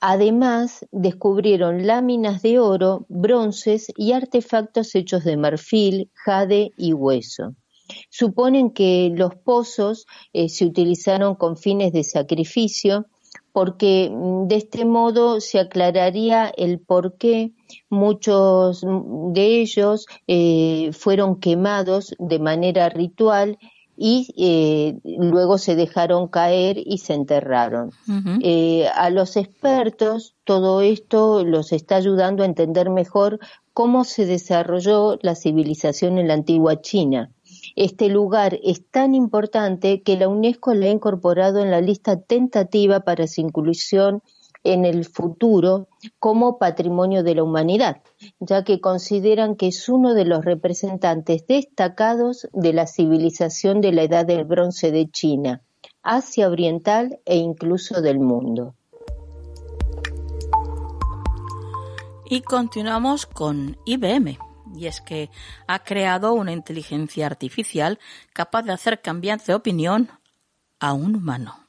[0.00, 7.56] Además, descubrieron láminas de oro, bronces y artefactos hechos de marfil, jade y hueso.
[8.10, 13.06] Suponen que los pozos eh, se utilizaron con fines de sacrificio
[13.58, 17.54] porque mm, de este modo se aclararía el por qué
[17.90, 18.86] muchos
[19.32, 23.58] de ellos eh, fueron quemados de manera ritual
[23.96, 27.90] y eh, luego se dejaron caer y se enterraron.
[28.44, 33.40] Eh, a los expertos todo esto los está ayudando a entender mejor
[33.72, 37.32] cómo se desarrolló la civilización en la antigua China.
[37.76, 43.00] Este lugar es tan importante que la UNESCO lo ha incorporado en la lista tentativa
[43.00, 44.22] para su inclusión
[44.64, 48.02] en el futuro como patrimonio de la humanidad,
[48.40, 54.02] ya que consideran que es uno de los representantes destacados de la civilización de la
[54.02, 55.62] Edad del Bronce de China,
[56.02, 58.74] Asia Oriental e incluso del mundo.
[62.30, 64.38] Y continuamos con IBM,
[64.78, 65.30] y es que
[65.66, 67.98] ha creado una inteligencia artificial
[68.32, 70.08] capaz de hacer cambiar de opinión
[70.78, 71.68] a un humano.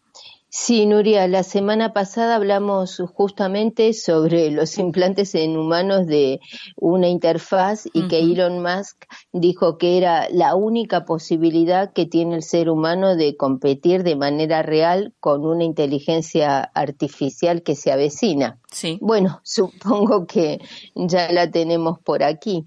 [0.52, 6.40] Sí, Nuria, la semana pasada hablamos justamente sobre los implantes en humanos de
[6.76, 12.42] una interfaz y que Elon Musk dijo que era la única posibilidad que tiene el
[12.42, 18.60] ser humano de competir de manera real con una inteligencia artificial que se avecina.
[18.72, 18.98] Sí.
[19.02, 20.60] Bueno, supongo que
[20.96, 22.66] ya la tenemos por aquí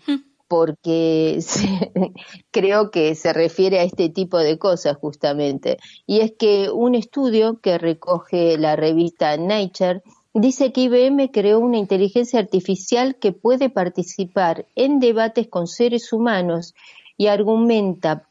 [0.53, 1.38] porque
[2.51, 5.79] creo que se refiere a este tipo de cosas justamente.
[6.07, 10.03] Y es que un estudio que recoge la revista Nature
[10.35, 16.75] dice que IBM creó una inteligencia artificial que puede participar en debates con seres humanos
[17.17, 18.29] y argumenta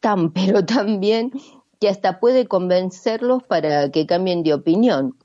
[0.00, 1.30] tan pero tan bien
[1.78, 5.16] que hasta puede convencerlos para que cambien de opinión.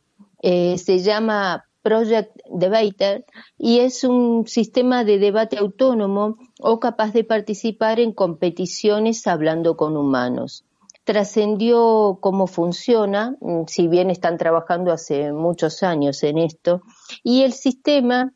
[0.43, 3.25] Eh, se llama Project Debater
[3.57, 9.97] y es un sistema de debate autónomo o capaz de participar en competiciones hablando con
[9.97, 10.65] humanos.
[11.03, 16.81] Trascendió cómo funciona, mm, si bien están trabajando hace muchos años en esto,
[17.23, 18.33] y el sistema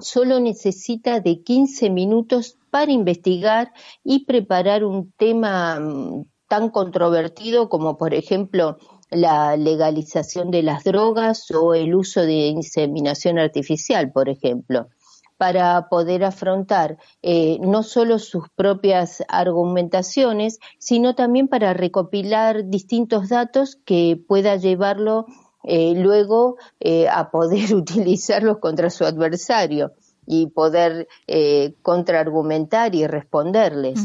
[0.00, 3.72] solo necesita de 15 minutos para investigar
[4.04, 8.78] y preparar un tema mm, tan controvertido como, por ejemplo,
[9.10, 14.88] la legalización de las drogas o el uso de inseminación artificial, por ejemplo,
[15.38, 23.78] para poder afrontar eh, no solo sus propias argumentaciones, sino también para recopilar distintos datos
[23.84, 25.26] que pueda llevarlo
[25.62, 29.92] eh, luego eh, a poder utilizarlos contra su adversario
[30.30, 31.08] y poder
[31.80, 33.98] contraargumentar y responderles.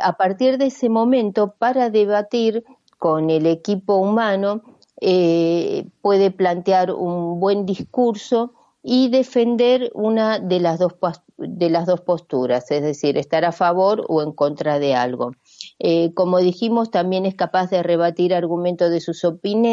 [0.00, 2.62] a partir de ese momento, para debatir
[2.98, 4.62] con el equipo humano
[5.00, 10.94] eh, puede plantear un buen discurso y defender una de las dos
[11.38, 15.32] de las dos posturas, es decir, estar a favor o en contra de algo.
[15.78, 19.22] Eh, como dijimos, también es capaz de rebatir argumentos de sus,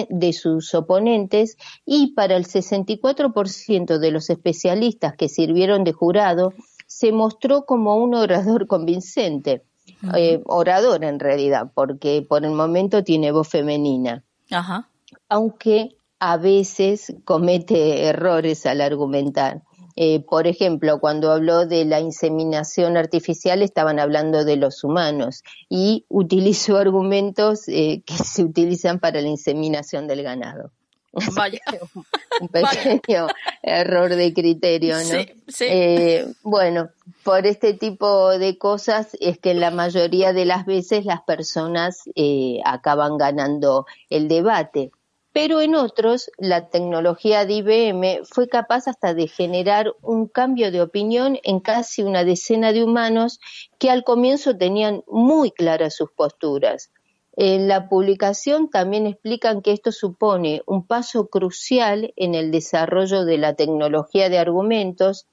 [0.09, 6.53] de sus oponentes y para el 64% de los especialistas que sirvieron de jurado,
[6.85, 9.63] se mostró como un orador convincente
[10.15, 14.23] eh, orador en realidad, porque por el momento tiene voz femenina.
[14.51, 14.89] Ajá.
[15.29, 19.63] Aunque a veces comete errores al argumentar.
[19.97, 26.05] Eh, por ejemplo, cuando habló de la inseminación artificial estaban hablando de los humanos y
[26.09, 30.71] utilizó argumentos eh, que se utilizan para la inseminación del ganado.
[31.35, 31.61] Vaya.
[32.41, 33.27] un pequeño
[33.61, 35.25] error de criterio, ¿no?
[35.61, 36.89] Eh, bueno,
[37.23, 42.59] por este tipo de cosas es que la mayoría de las veces las personas eh,
[42.65, 44.91] acaban ganando el debate.
[45.31, 50.81] Pero en otros, la tecnología de IBM fue capaz hasta de generar un cambio de
[50.81, 53.41] opinión en casi una decena de humanos
[53.77, 56.89] que al comienzo tenían muy claras sus posturas
[57.37, 63.37] en la publicación también explican que esto supone un paso crucial en el desarrollo de
[63.37, 65.27] la tecnología de argumentos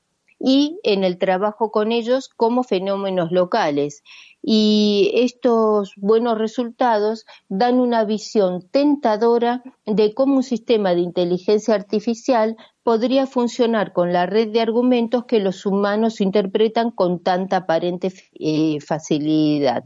[0.44, 4.02] y en el trabajo con ellos como fenómenos locales.
[4.42, 12.56] Y estos buenos resultados dan una visión tentadora de cómo un sistema de inteligencia artificial
[12.82, 18.80] podría funcionar con la red de argumentos que los humanos interpretan con tanta aparente eh,
[18.80, 19.84] facilidad.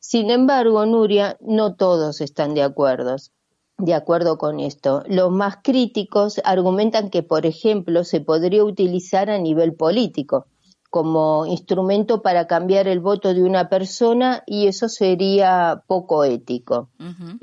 [0.00, 3.16] Sin embargo, Nuria, no todos están de acuerdo.
[3.78, 5.02] de acuerdo con esto.
[5.06, 10.46] Los más críticos argumentan que, por ejemplo, se podría utilizar a nivel político
[10.96, 16.88] como instrumento para cambiar el voto de una persona y eso sería poco ético.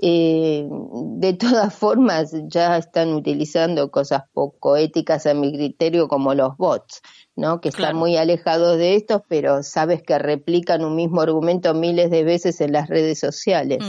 [0.01, 6.57] Eh, de todas formas, ya están utilizando cosas poco éticas a mi criterio como los
[6.57, 7.03] bots,
[7.35, 7.61] ¿no?
[7.61, 12.23] que están muy alejados de estos, pero sabes que replican un mismo argumento miles de
[12.23, 13.83] veces en las redes sociales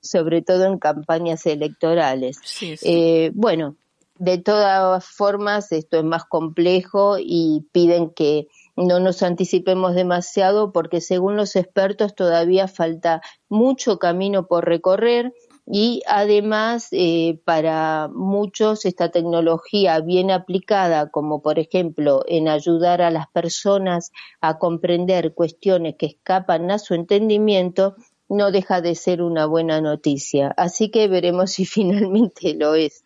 [0.00, 2.38] sobre todo en campañas electorales.
[2.82, 3.76] Eh, bueno,
[4.18, 8.46] de todas formas, esto es más complejo y piden que
[8.76, 15.32] no nos anticipemos demasiado porque según los expertos todavía falta mucho camino por recorrer
[15.66, 23.10] y además eh, para muchos esta tecnología bien aplicada, como por ejemplo en ayudar a
[23.10, 27.96] las personas a comprender cuestiones que escapan a su entendimiento,
[28.28, 30.54] no deja de ser una buena noticia.
[30.56, 33.04] Así que veremos si finalmente lo es.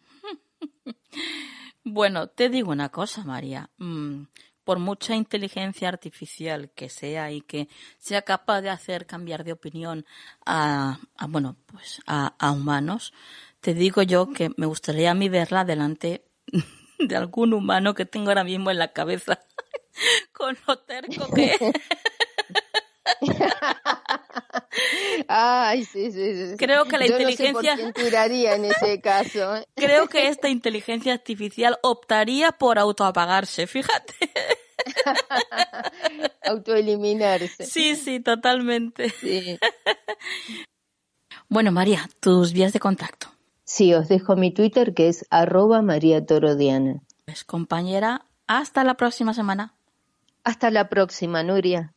[1.82, 3.70] Bueno, te digo una cosa, María.
[3.78, 4.24] Mm,
[4.70, 7.66] por mucha inteligencia artificial que sea y que
[7.98, 10.06] sea capaz de hacer cambiar de opinión
[10.46, 13.12] a, bueno, pues a, a humanos,
[13.60, 16.22] te digo yo que me gustaría a mí verla delante
[17.00, 19.40] de algún humano que tengo ahora mismo en la cabeza
[20.32, 21.56] con lo terco que
[25.28, 26.56] Ay, sí, sí, sí.
[26.56, 27.76] Creo que la inteligencia.
[27.76, 29.56] No tiraría en ese caso.
[29.56, 29.66] ¿eh?
[29.74, 34.14] Creo que esta inteligencia artificial optaría por autoapagarse, fíjate.
[36.44, 37.64] Autoeliminarse.
[37.64, 39.12] Sí, sí, totalmente.
[41.52, 43.26] Bueno, María, tus vías de contacto.
[43.64, 47.02] Sí, os dejo mi Twitter que es arroba María Torodiana.
[47.24, 49.74] Pues compañera, hasta la próxima semana.
[50.44, 51.92] Hasta la próxima, Nuria.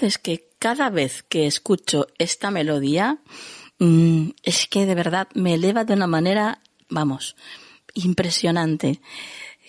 [0.00, 3.18] Verdad es que cada vez que escucho esta melodía,
[3.78, 7.36] mm, es que de verdad me eleva de una manera, vamos,
[7.92, 9.00] impresionante.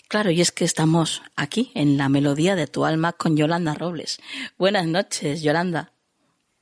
[0.07, 4.21] Claro, y es que estamos aquí en la melodía de tu alma con Yolanda Robles.
[4.57, 5.91] Buenas noches, Yolanda.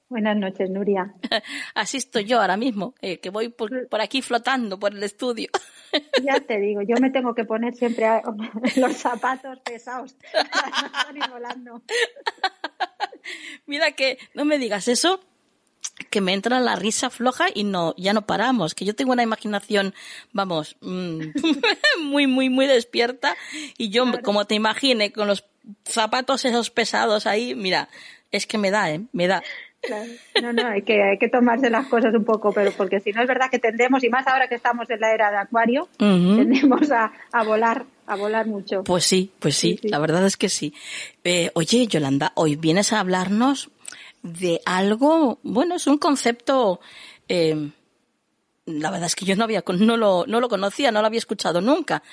[0.09, 1.13] Buenas noches, Nuria.
[1.75, 5.49] Así estoy yo ahora mismo, eh, que voy por, aquí flotando por el estudio.
[6.23, 8.05] Ya te digo, yo me tengo que poner siempre
[8.75, 11.81] los zapatos pesados para volando.
[13.65, 15.21] Mira que no me digas eso,
[16.09, 19.23] que me entra la risa floja y no, ya no paramos, que yo tengo una
[19.23, 19.93] imaginación,
[20.31, 21.21] vamos, mm,
[22.01, 23.35] muy, muy, muy despierta
[23.77, 25.45] y yo, como te imagine, con los
[25.85, 27.89] zapatos esos pesados ahí, mira,
[28.31, 29.01] es que me da, ¿eh?
[29.11, 29.43] Me da.
[30.41, 33.21] No, no, hay que, hay que tomarse las cosas un poco, pero porque si no
[33.21, 36.91] es verdad que tendemos, y más ahora que estamos en la era de acuario, tendemos
[36.91, 38.83] a, a, volar, a volar mucho.
[38.83, 40.73] Pues sí, pues sí, la verdad es que sí.
[41.23, 43.69] Eh, oye, Yolanda, hoy vienes a hablarnos
[44.21, 46.81] de algo, bueno, es un concepto,
[47.29, 47.69] eh,
[48.65, 51.19] la verdad es que yo no había, no lo, no lo conocía, no lo había
[51.19, 52.03] escuchado nunca,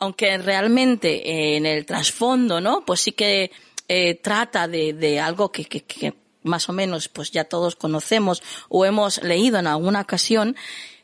[0.00, 2.84] aunque realmente eh, en el trasfondo, ¿no?
[2.84, 3.52] Pues sí que
[3.86, 8.42] eh, trata de, de algo que, que, que más o menos pues ya todos conocemos
[8.68, 10.56] o hemos leído en alguna ocasión,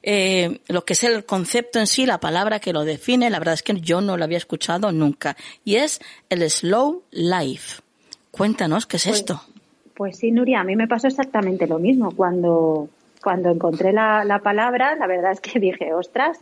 [0.03, 3.55] eh, lo que es el concepto en sí, la palabra que lo define, la verdad
[3.55, 7.83] es que yo no lo había escuchado nunca, y es el slow life.
[8.31, 9.43] Cuéntanos, ¿qué es pues, esto?
[9.95, 12.13] Pues sí, Nuria, a mí me pasó exactamente lo mismo.
[12.13, 12.89] Cuando,
[13.21, 16.39] cuando encontré la, la palabra, la verdad es que dije, ostras,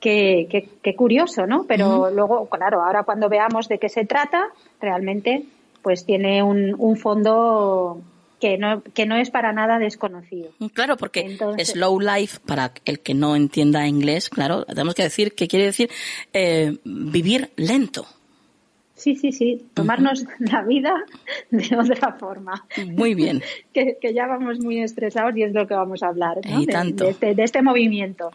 [0.00, 1.66] qué, qué, qué curioso, ¿no?
[1.68, 4.48] Pero luego, claro, ahora cuando veamos de qué se trata,
[4.80, 5.44] realmente
[5.82, 8.00] pues tiene un, un fondo
[8.40, 10.50] que no, que no es para nada desconocido.
[10.72, 15.46] Claro, porque slow life, para el que no entienda inglés, claro, tenemos que decir que
[15.46, 15.90] quiere decir
[16.32, 18.06] eh, vivir lento.
[18.94, 20.94] Sí, sí, sí, tomarnos la vida
[21.50, 22.66] de otra forma.
[22.86, 23.42] Muy bien.
[23.72, 26.60] que, que, ya vamos muy estresados y es lo que vamos a hablar, ¿no?
[26.60, 27.04] Y tanto.
[27.04, 28.30] De, este, de este movimiento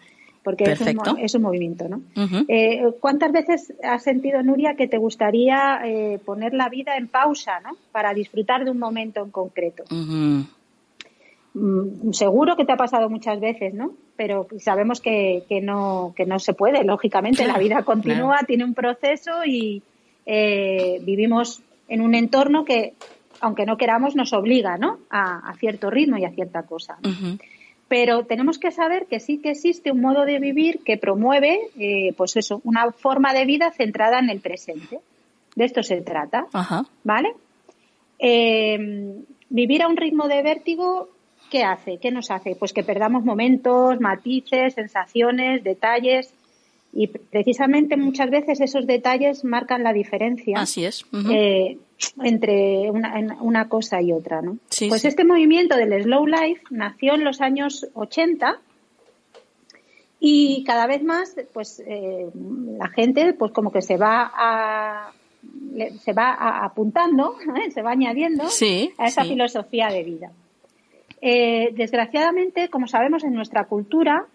[0.46, 2.04] porque es un, es un, movimiento, ¿no?
[2.48, 7.60] eh, ¿Cuántas veces has sentido, Nuria, que te gustaría eh, poner la vida en pausa,
[7.62, 7.72] ¿no?
[7.92, 9.84] Para disfrutar de un momento en concreto.
[11.56, 13.94] mm, seguro que te ha pasado muchas veces, ¿no?
[14.16, 17.44] Pero sabemos que, que, no, que no se puede, lógicamente.
[17.44, 18.46] Claro, la vida continúa, claro.
[18.46, 19.82] tiene un proceso y
[20.28, 22.94] eh, vivimos en un entorno que
[23.42, 25.00] aunque no queramos, nos obliga ¿no?
[25.10, 26.98] a, cierto ritmo y a cierta cosa.
[27.88, 32.14] Pero tenemos que saber que sí que existe un modo de vivir que promueve, eh,
[32.18, 35.00] pues eso, una forma de vida centrada en el presente.
[35.56, 36.48] De esto se trata,
[37.04, 37.34] ¿vale?
[38.20, 41.10] Eh, vivir a un ritmo de vértigo,
[41.50, 41.98] ¿qué hace?
[41.98, 42.56] ¿Qué nos hace?
[42.56, 46.34] Pues que perdamos momentos, matices, sensaciones, detalles
[46.92, 50.58] y precisamente muchas veces esos detalles marcan la diferencia.
[50.58, 51.06] Así es.
[51.30, 51.78] Eh,
[52.24, 54.58] entre una, cosa y otra, ¿no?
[54.90, 58.60] pues este movimiento del slow life nació en los años 80
[60.20, 62.30] y cada vez más, pues eh,
[62.78, 65.14] la gente, pues como que se va a
[66.02, 67.72] se va apuntando, ¿eh?
[67.72, 68.46] se va añadiendo
[68.98, 70.32] a esa filosofía de vida.
[71.22, 74.28] desgraciadamente, como sabemos en nuestra cultura,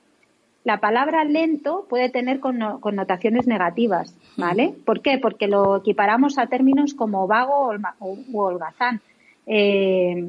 [0.65, 4.75] la palabra lento puede tener connotaciones negativas, ¿vale?
[4.85, 5.19] ¿Por qué?
[5.19, 9.01] Porque lo equiparamos a términos como vago o holgazán.
[9.47, 10.23] Eh,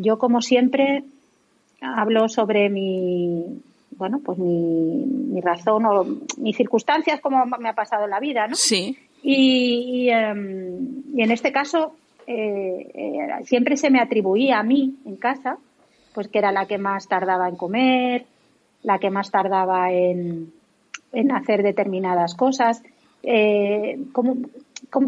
[0.00, 1.02] yo, como siempre,
[1.80, 3.60] hablo sobre mi,
[3.96, 6.04] bueno, pues mi, razón o
[6.38, 8.54] mis circunstancias, como me ha pasado en la vida, ¿no?
[8.54, 8.96] Sí.
[9.22, 15.58] Y, em, en este caso, eh, eh, siempre se me atribuía a mí en casa,
[16.14, 18.26] pues que era la que más tardaba en comer,
[18.82, 20.52] la que más tardaba en,
[21.34, 22.82] hacer determinadas cosas.
[23.22, 24.36] Eh, como,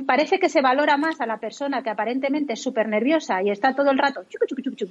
[0.06, 3.74] parece que se valora más a la persona que aparentemente es súper nerviosa y está
[3.74, 4.22] todo el rato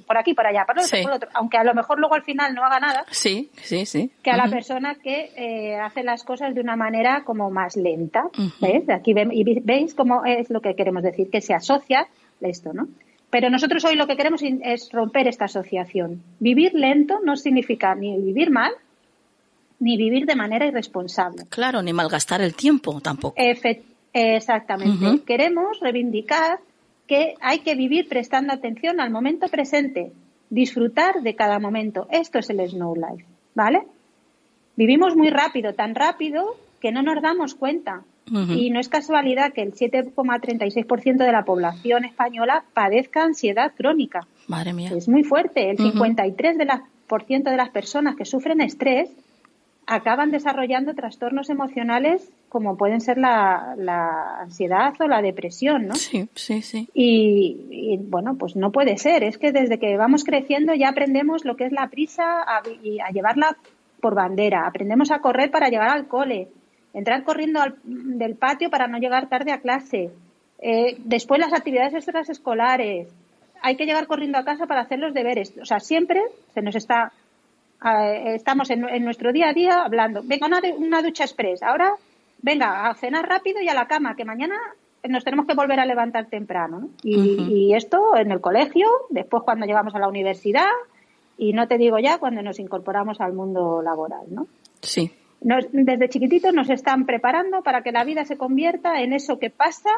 [0.06, 2.54] por aquí, por allá, por otro, por otro, aunque a lo mejor luego al final
[2.54, 3.04] no haga nada.
[3.10, 4.10] Sí, sí, sí.
[4.22, 8.28] Que a la persona que eh, hace las cosas de una manera como más lenta.
[8.60, 8.88] ¿Ves?
[8.90, 12.06] Aquí y veis cómo es lo que queremos decir, que se asocia
[12.40, 12.88] esto, ¿no?
[13.34, 16.22] Pero nosotros hoy lo que queremos es romper esta asociación.
[16.38, 18.70] Vivir lento no significa ni vivir mal,
[19.80, 21.42] ni vivir de manera irresponsable.
[21.48, 23.34] Claro, ni malgastar el tiempo tampoco.
[24.12, 25.24] exactamente.
[25.26, 26.60] Queremos reivindicar
[27.08, 30.12] que hay que vivir prestando atención al momento presente,
[30.48, 32.06] disfrutar de cada momento.
[32.12, 33.26] Esto es el Snow Life,
[33.56, 33.82] ¿vale?
[34.76, 38.04] Vivimos muy rápido, tan rápido que no nos damos cuenta.
[38.26, 44.26] Y no es casualidad que el 7,36% de la población española padezca ansiedad crónica.
[44.48, 44.92] Madre mía.
[44.96, 45.70] Es muy fuerte.
[45.70, 49.10] El 53% de, de las personas que sufren estrés
[49.86, 53.74] acaban desarrollando trastornos emocionales como pueden ser la,
[54.40, 55.94] ansiedad o la depresión, ¿no?
[55.94, 56.88] Sí, sí, sí.
[56.94, 59.24] Y, bueno, pues no puede ser.
[59.24, 63.00] Es que desde que vamos creciendo ya aprendemos lo que es la prisa a, y
[63.00, 63.56] a llevarla
[64.00, 64.66] por bandera.
[64.66, 66.48] Aprendemos a correr para llegar al cole
[66.94, 70.10] entrar corriendo del patio para no llegar tarde a clase,
[70.60, 73.08] eh, después las actividades extraescolares,
[73.60, 75.52] hay que llegar corriendo a casa para hacer los deberes.
[75.60, 76.22] O sea, siempre
[76.54, 77.12] se nos está,
[77.84, 81.92] eh, estamos en, nuestro día a día hablando, venga, una, una ducha express, ahora
[82.40, 84.56] venga, a cenar rápido y a la cama, que mañana
[85.08, 86.90] nos tenemos que volver a levantar temprano.
[87.02, 87.16] Y,
[87.50, 90.70] y, esto en el colegio, después cuando llegamos a la universidad
[91.36, 94.46] y no te digo ya cuando nos incorporamos al mundo laboral, ¿no?
[94.80, 95.10] Sí
[95.44, 99.90] desde chiquititos nos están preparando para que la vida se convierta en eso que pasa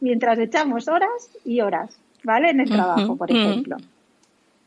[0.00, 2.50] mientras echamos horas y horas, ¿vale?
[2.50, 3.76] En el trabajo, por ejemplo.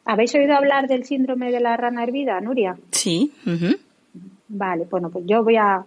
[0.06, 2.78] ¿Habéis oído hablar del síndrome de la rana hervida, Nuria?
[2.92, 3.32] Sí.
[4.48, 5.84] Vale, bueno, pues yo voy a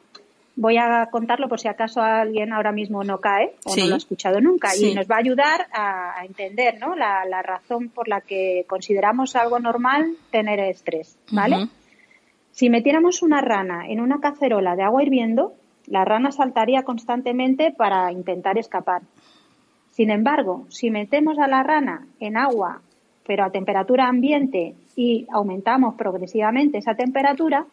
[0.57, 3.99] voy a contarlo por si acaso alguien ahora mismo no cae o no lo ha
[3.99, 6.95] escuchado nunca y nos va a ayudar a, entender ¿no?
[6.95, 11.69] la, razón por la que consideramos algo normal tener estrés, ¿vale?
[12.61, 15.55] Si metiéramos una rana en una cacerola de agua hirviendo,
[15.87, 19.01] la rana saltaría constantemente para intentar escapar.
[19.93, 22.83] Sin embargo, si metemos a la rana en agua,
[23.27, 27.65] pero a temperatura ambiente y aumentamos progresivamente esa temperatura,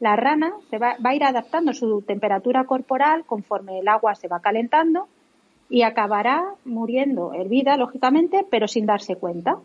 [0.00, 4.40] la rana se va, a ir adaptando su temperatura corporal conforme el agua se va
[4.40, 5.06] calentando
[5.68, 9.58] y acabará muriendo hervida, lógicamente, pero sin darse cuenta.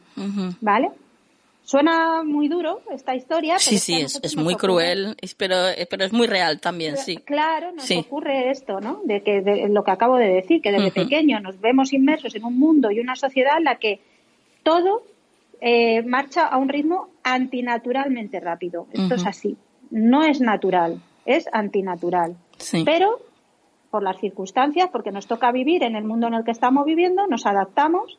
[0.60, 0.92] ¿Vale?
[1.68, 3.60] Suena muy duro esta historia.
[3.60, 5.56] Sí, sí, es, muy cruel, pero,
[5.90, 7.18] pero es muy real también, sí.
[7.18, 9.02] Claro, nos ocurre esto, ¿no?
[9.04, 12.58] De que lo que acabo de decir, que desde pequeño nos vemos inmersos en un
[12.58, 14.00] mundo y una sociedad en la que
[14.64, 15.04] todo
[15.60, 18.88] eh, marcha a un ritmo antinaturalmente rápido.
[18.94, 19.58] Esto es así.
[19.92, 22.38] No es natural, es antinatural.
[22.86, 23.20] Pero
[23.92, 27.28] por las circunstancias, porque nos toca vivir en el mundo en el que estamos viviendo,
[27.28, 28.18] nos adaptamos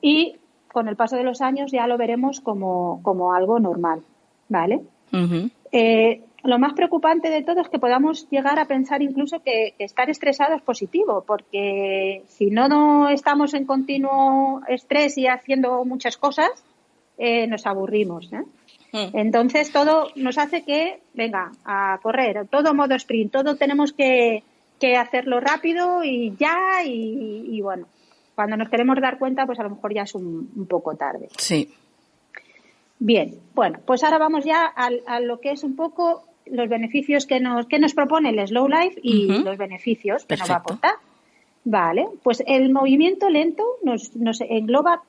[0.00, 0.36] y
[0.72, 4.02] con el paso de los años ya lo veremos como, como algo normal,
[4.48, 4.80] ¿vale?
[5.70, 10.10] Eh, lo más preocupante de todo es que podamos llegar a pensar incluso que, estar
[10.10, 16.50] estresado es positivo, porque si no, no estamos en continuo estrés y haciendo muchas cosas,
[17.18, 18.32] eh, nos aburrimos.
[18.32, 18.42] ¿eh?
[18.92, 19.16] Mm.
[19.16, 24.42] Entonces todo nos hace que, venga, a correr, todo modo sprint, todo tenemos que,
[24.80, 27.86] que hacerlo rápido y ya y bueno,
[28.34, 31.28] Cuando nos queremos dar cuenta, pues a lo mejor ya es un, poco tarde.
[31.36, 31.70] Sí.
[32.98, 37.40] Bien, bueno, pues ahora vamos ya a, lo que es un poco los beneficios que
[37.40, 40.94] nos, que nos propone el Slow Life y los beneficios que nos va a aportar.
[41.64, 45.02] Vale, pues el movimiento lento nos, nos engloba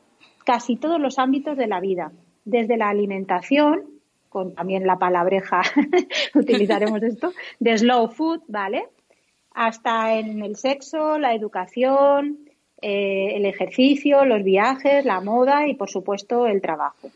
[0.45, 2.11] casi todos los ámbitos de la vida,
[2.45, 3.86] desde la alimentación,
[4.30, 5.61] con también la palabreja
[6.36, 8.88] utilizaremos esto, de slow food, ¿vale?
[9.53, 12.42] Hasta en el sexo, la educación,
[12.86, 17.11] eh, el ejercicio, los viajes, la moda y, por supuesto, el trabajo.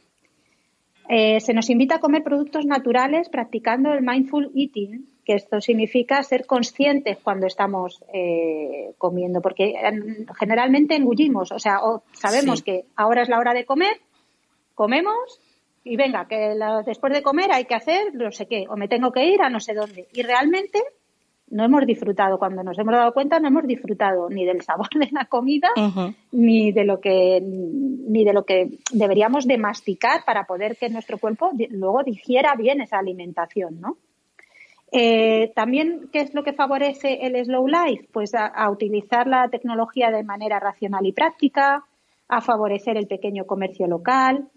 [1.09, 6.23] Eh, se nos invita a comer productos naturales practicando el mindful eating, que esto significa
[6.23, 9.73] ser conscientes cuando estamos eh, comiendo, porque
[10.39, 11.81] generalmente engullimos, o sea,
[12.13, 13.99] sabemos que ahora es la hora de comer,
[14.73, 15.41] comemos
[15.83, 16.55] y venga, que
[16.85, 19.49] después de comer hay que hacer no sé qué, o me tengo que ir a
[19.49, 20.07] no sé dónde.
[20.13, 20.81] Y realmente
[21.49, 25.09] no hemos disfrutado, cuando nos hemos dado cuenta, no hemos disfrutado ni del sabor de
[25.11, 25.69] la comida,
[26.31, 31.17] ni de lo que, ni de lo que deberíamos de masticar para poder que nuestro
[31.17, 33.97] cuerpo luego digiera bien esa alimentación, ¿no?
[34.91, 38.07] Eh, también, ¿qué es lo que favorece el slow life?
[38.11, 41.83] Pues a, utilizar la tecnología de manera racional y práctica,
[42.29, 44.47] a favorecer el pequeño comercio local,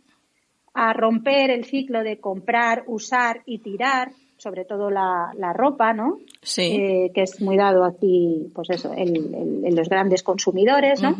[0.73, 6.19] a romper el ciclo de comprar, usar y tirar, sobre todo la, ropa, ¿no?
[6.43, 6.63] Sí.
[6.63, 11.15] Eh, que es muy dado aquí, pues eso, en, los grandes consumidores, ¿no?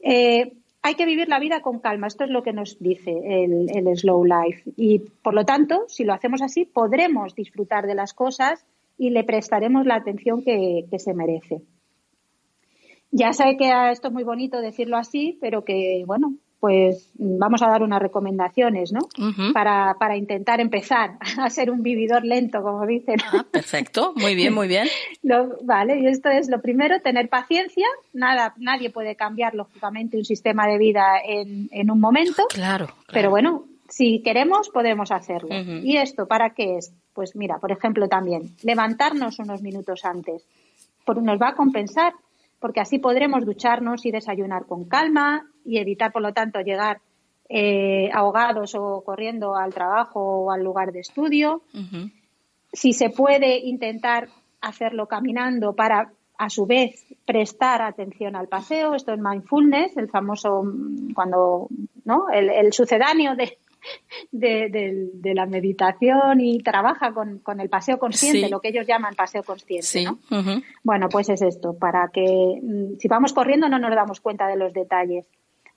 [0.00, 0.52] Eh,
[0.82, 2.06] hay que vivir la vida con calma.
[2.06, 4.70] Esto es lo que nos dice el, slow life.
[4.76, 8.64] Y por lo tanto, si lo hacemos así, podremos disfrutar de las cosas
[8.96, 11.62] y le prestaremos la atención que, que se merece.
[13.10, 16.34] Ya sé que esto es muy bonito decirlo así, pero que, bueno,
[16.64, 19.00] pues vamos a dar unas recomendaciones, ¿no?
[19.52, 23.16] para, para, intentar empezar a ser un vividor lento, como dicen.
[23.30, 24.88] Ah, perfecto, muy bien, muy bien.
[25.62, 27.86] vale, y esto es lo primero, tener paciencia.
[28.14, 32.44] Nada, nadie puede cambiar, lógicamente, un sistema de vida en, en un momento.
[32.48, 35.50] Claro, Pero bueno, si queremos, podemos hacerlo.
[35.82, 36.94] ¿Y esto para qué es?
[37.12, 40.46] Pues mira, por ejemplo, también levantarnos unos minutos antes.
[41.06, 42.14] nos va a compensar
[42.58, 47.00] porque así podremos ducharnos y desayunar con calma y evitar, por lo tanto, llegar
[47.48, 51.62] eh, ahogados o corriendo al trabajo o al lugar de estudio.
[52.72, 54.28] Si se puede intentar
[54.60, 58.94] hacerlo caminando para, a su vez, prestar atención al paseo.
[58.94, 60.64] Esto es mindfulness, el famoso,
[61.14, 61.68] cuando,
[62.04, 62.26] ¿no?
[62.30, 63.58] el sucedáneo de,
[64.32, 70.06] de, la meditación y trabaja con, el paseo consciente, lo que ellos llaman paseo consciente.
[70.82, 74.56] Bueno, pues es esto, para que mm, si vamos corriendo no nos damos cuenta de
[74.56, 75.26] los detalles.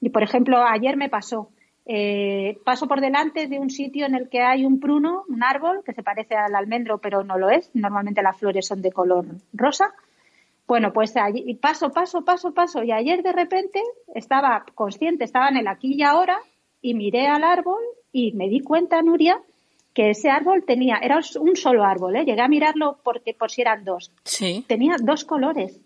[0.01, 1.49] Y por ejemplo, ayer me pasó,
[1.85, 5.83] eh, paso por delante de un sitio en el que hay un pruno, un árbol
[5.85, 7.71] que se parece al almendro, pero no lo es.
[7.73, 9.93] Normalmente las flores son de color rosa.
[10.67, 12.83] Bueno, pues allí, paso, paso, paso, paso.
[12.83, 13.81] Y ayer de repente
[14.13, 16.39] estaba consciente, estaba en el aquí y ahora,
[16.81, 17.81] y miré al árbol
[18.11, 19.41] y me di cuenta, Nuria,
[19.93, 22.25] que ese árbol tenía, era un solo árbol, ¿eh?
[22.25, 24.11] llegué a mirarlo porque por si eran dos.
[24.25, 24.65] Sí.
[24.67, 25.79] Tenía dos colores.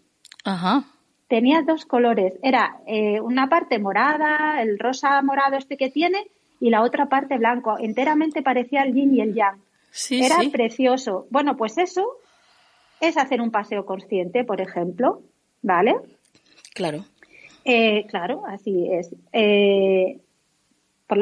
[0.44, 0.84] Ajá.
[1.32, 2.34] Tenía dos colores.
[2.44, 6.28] Era eh, una parte morada, el rosa morado este que tiene,
[6.60, 7.78] y la otra parte blanco.
[7.80, 9.62] Enteramente parecía el yin y el yang.
[9.92, 11.28] Sí, era precioso.
[11.30, 12.06] Bueno, pues eso
[13.00, 15.22] es hacer un paseo consciente, por ejemplo,
[15.62, 15.96] ¿vale?
[16.74, 17.06] Claro.
[17.64, 19.16] Eh, claro, así es.
[19.32, 20.20] Eh,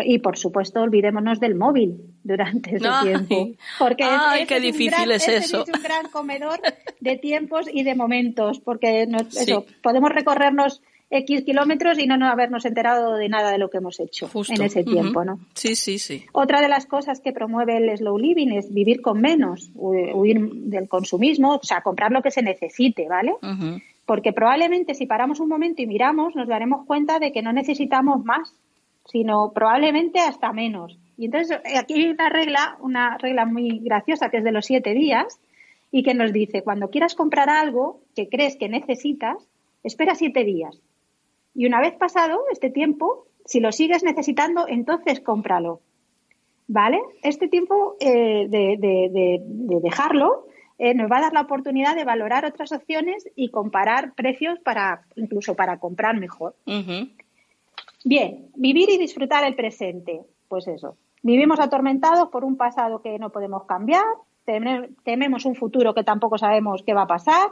[0.06, 3.50] y por supuesto, olvidémonos del móvil durante ese tiempo.
[3.78, 5.64] Porque Ay, qué difícil es eso.
[5.64, 6.60] Es un gran comedor
[7.00, 10.82] de tiempos y de momentos, porque eso, podemos recorrernos
[11.12, 14.62] X kilómetros y no, no habernos enterado de nada de lo que hemos hecho en
[14.62, 15.40] ese tiempo, ¿no?
[15.56, 16.26] Sí, sí, sí.
[16.34, 20.88] Otra de las cosas que promueve el slow living es vivir con menos, huir del
[20.88, 23.34] consumismo, o sea, comprar lo que se necesite, ¿vale?
[24.06, 28.24] Porque probablemente si paramos un momento y miramos, nos daremos cuenta de que no necesitamos
[28.24, 28.54] más
[29.12, 30.98] sino probablemente hasta menos.
[31.18, 34.94] Y entonces aquí hay una regla, una regla muy graciosa que es de los siete
[34.94, 35.40] días
[35.92, 39.36] y que nos dice, cuando quieras comprar algo que crees que necesitas,
[39.84, 40.80] espera siete días.
[41.56, 45.82] Y una vez pasado este tiempo, si lo sigues necesitando, entonces cómpralo.
[46.68, 47.00] ¿Vale?
[47.24, 49.42] Este tiempo eh, de,
[49.82, 50.46] dejarlo
[50.78, 55.02] eh, nos va a dar la oportunidad de valorar otras opciones y comparar precios para
[55.16, 56.56] incluso para comprar mejor.
[58.06, 60.22] Bien, vivir y disfrutar el presente.
[60.48, 60.98] Pues eso.
[61.22, 64.06] Vivimos atormentados por un pasado que no podemos cambiar,
[65.04, 67.50] tememos un futuro que tampoco sabemos qué va a pasar.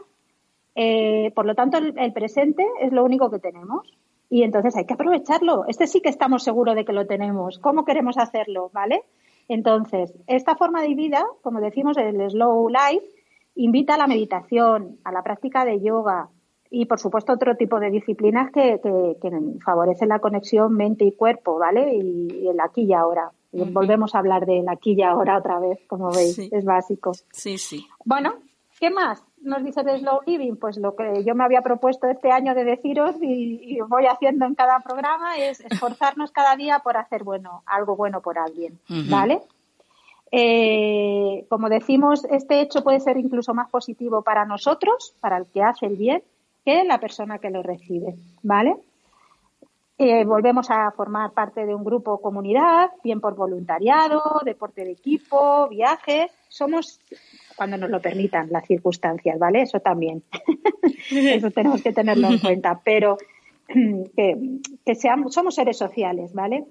[0.75, 3.91] Eh, por lo tanto, el, presente es lo único que tenemos.
[4.29, 5.65] Y entonces hay que aprovecharlo.
[5.67, 7.59] Este sí que estamos seguros de que lo tenemos.
[7.59, 8.69] ¿Cómo queremos hacerlo?
[8.73, 9.03] ¿Vale?
[9.47, 13.05] Entonces, esta forma de vida, como decimos, el slow life,
[13.55, 16.29] invita a la meditación, a la práctica de yoga,
[16.69, 18.79] y por supuesto otro tipo de disciplinas que,
[19.63, 21.95] favorecen la conexión mente y cuerpo, ¿vale?
[21.95, 23.31] Y, el aquí y ahora.
[23.51, 27.13] Volvemos a hablar del aquí y ahora otra vez, como veis, es básico.
[27.31, 27.87] Sí, sí.
[28.05, 28.35] Bueno,
[28.79, 30.55] ¿qué más nos dice de Slow Living?
[30.57, 34.53] Pues lo que yo me había propuesto este año de deciros y, voy haciendo en
[34.53, 39.41] cada programa es esforzarnos cada día por hacer bueno, algo bueno por alguien, ¿vale?
[40.31, 45.63] Eh, como decimos, este hecho puede ser incluso más positivo para nosotros, para el que
[45.63, 46.21] hace el bien,
[46.67, 48.75] que la persona que lo recibe, ¿vale?
[49.97, 55.69] Eh, volvemos a formar parte de un grupo comunidad, bien por voluntariado, deporte de equipo,
[55.69, 56.29] viajes.
[56.49, 56.99] Somos,
[57.55, 59.61] cuando nos lo permitan las circunstancias, ¿vale?
[59.61, 60.23] Eso también.
[61.09, 62.81] Eso tenemos que tenerlo en cuenta.
[62.83, 63.17] Pero
[63.65, 66.65] que, que seamos, somos seres sociales, ¿vale?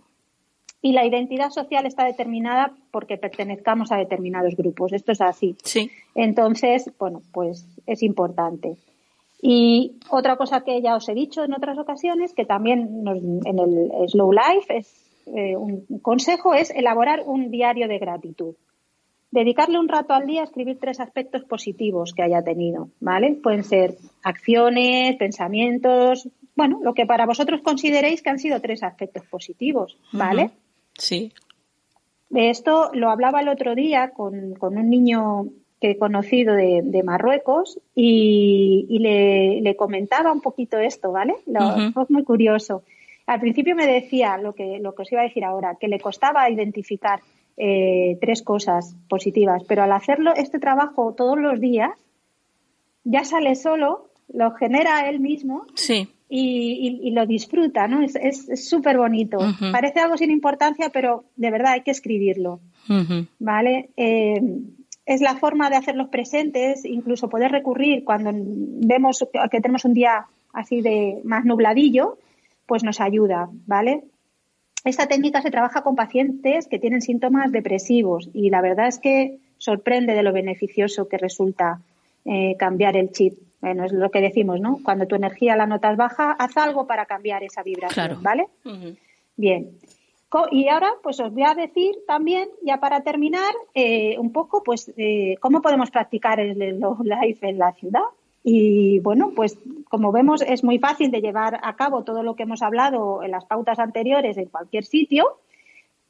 [0.82, 4.92] Y la identidad social está determinada porque pertenezcamos a determinados grupos.
[4.92, 5.56] Esto es así.
[5.64, 5.90] Sí.
[6.14, 8.76] Entonces, bueno, pues es importante.
[9.40, 13.04] Y otra cosa que ya os he dicho en otras ocasiones, que también
[13.44, 18.54] en el Slow Life es eh, un consejo, es elaborar un diario de gratitud.
[19.30, 23.38] Dedicarle un rato al día a escribir tres aspectos positivos que haya tenido, ¿vale?
[23.42, 29.24] Pueden ser acciones, pensamientos, bueno, lo que para vosotros consideréis que han sido tres aspectos
[29.26, 30.50] positivos, ¿vale?
[30.94, 31.32] Sí.
[32.30, 35.46] De esto lo hablaba el otro día con, con un niño
[35.80, 41.34] que he conocido de, Marruecos y, le, comentaba un poquito esto, ¿vale?
[41.46, 42.82] Lo, Fue muy curioso.
[43.26, 46.00] Al principio me decía lo que, lo que os iba a decir ahora, que le
[46.00, 47.20] costaba identificar
[47.56, 51.90] eh, tres cosas positivas, pero al hacerlo este trabajo todos los días,
[53.04, 56.08] ya sale solo, lo genera él mismo sí.
[56.28, 58.02] y, lo disfruta, ¿no?
[58.02, 59.38] Es súper bonito.
[59.72, 62.60] Parece algo sin importancia, pero de verdad hay que escribirlo,
[63.38, 63.90] ¿vale?
[63.96, 64.40] Eh,
[65.06, 70.26] es la forma de hacerlos presentes, incluso poder recurrir cuando vemos que tenemos un día
[70.52, 72.18] así de más nubladillo,
[72.66, 74.02] pues nos ayuda, ¿vale?
[74.84, 79.38] Esta técnica se trabaja con pacientes que tienen síntomas depresivos y la verdad es que
[79.58, 81.80] sorprende de lo beneficioso que resulta
[82.24, 83.34] eh, cambiar el chip.
[83.60, 84.80] Bueno, es lo que decimos, ¿no?
[84.84, 88.46] Cuando tu energía la notas baja, haz algo para cambiar esa vibración, ¿vale?
[89.36, 89.70] Bien.
[90.50, 94.92] Y ahora, pues os voy a decir también, ya para terminar, eh, un poco, pues,
[94.96, 98.04] eh, cómo podemos practicar el life en la ciudad.
[98.48, 99.58] Y bueno, pues
[99.88, 103.32] como vemos, es muy fácil de llevar a cabo todo lo que hemos hablado en
[103.32, 105.38] las pautas anteriores en cualquier sitio,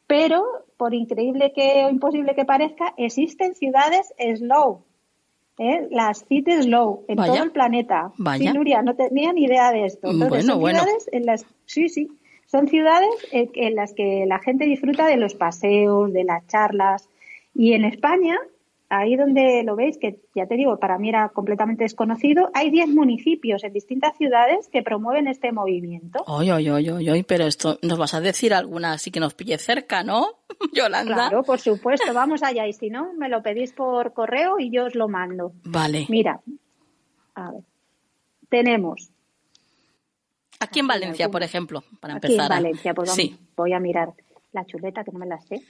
[0.06, 0.44] pero
[0.76, 4.82] por increíble que o imposible que parezca, existen ciudades slow,
[5.58, 5.88] ¿eh?
[5.90, 8.12] las cities slow en todo el planeta.
[8.18, 8.52] Vaya.
[8.52, 10.10] Sí, Nuria, no tenía ni idea de esto.
[10.10, 12.10] Entonces, bueno, ciudades en las, sí, sí,
[12.47, 17.09] son ciudades en las que la gente disfruta de los paseos, de las charlas.
[17.55, 18.38] Y en España,
[18.88, 22.88] ahí donde lo veis, que ya te digo, para mí era completamente desconocido, hay 10
[22.88, 26.22] municipios en distintas ciudades que promueven este movimiento.
[26.26, 29.59] Oye, oye, oye, oye, pero esto nos vas a decir alguna así que nos pille
[29.59, 30.26] cerca, ¿no,
[30.72, 31.14] Yolanda?
[31.14, 32.66] Claro, por supuesto, vamos allá.
[32.66, 35.53] Y si no, me lo pedís por correo y yo os lo mando.
[35.64, 36.07] Vale.
[36.09, 36.40] Mira,
[37.34, 37.62] a ver,
[38.49, 39.11] tenemos
[40.61, 42.40] Aquí en Valencia, por ejemplo, para empezar.
[42.40, 43.36] Aquí en Valencia, pues sí.
[43.57, 44.12] voy a mirar
[44.52, 45.62] la chuleta que no me la sé.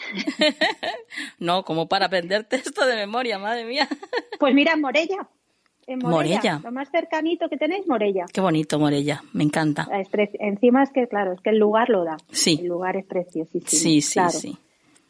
[1.38, 3.88] no, como para aprenderte esto de memoria, madre mía.
[4.38, 5.28] pues mira, en Morella.
[5.88, 8.24] En Morella, Lo más cercanito que tenéis, Morella.
[8.32, 9.22] Qué bonito, Morella.
[9.32, 9.86] Me encanta.
[10.40, 12.16] Encima es que, claro, es que el lugar lo da.
[12.32, 12.58] Sí.
[12.60, 13.68] El lugar es preciosísimo.
[13.68, 14.58] Sí, sí, sí.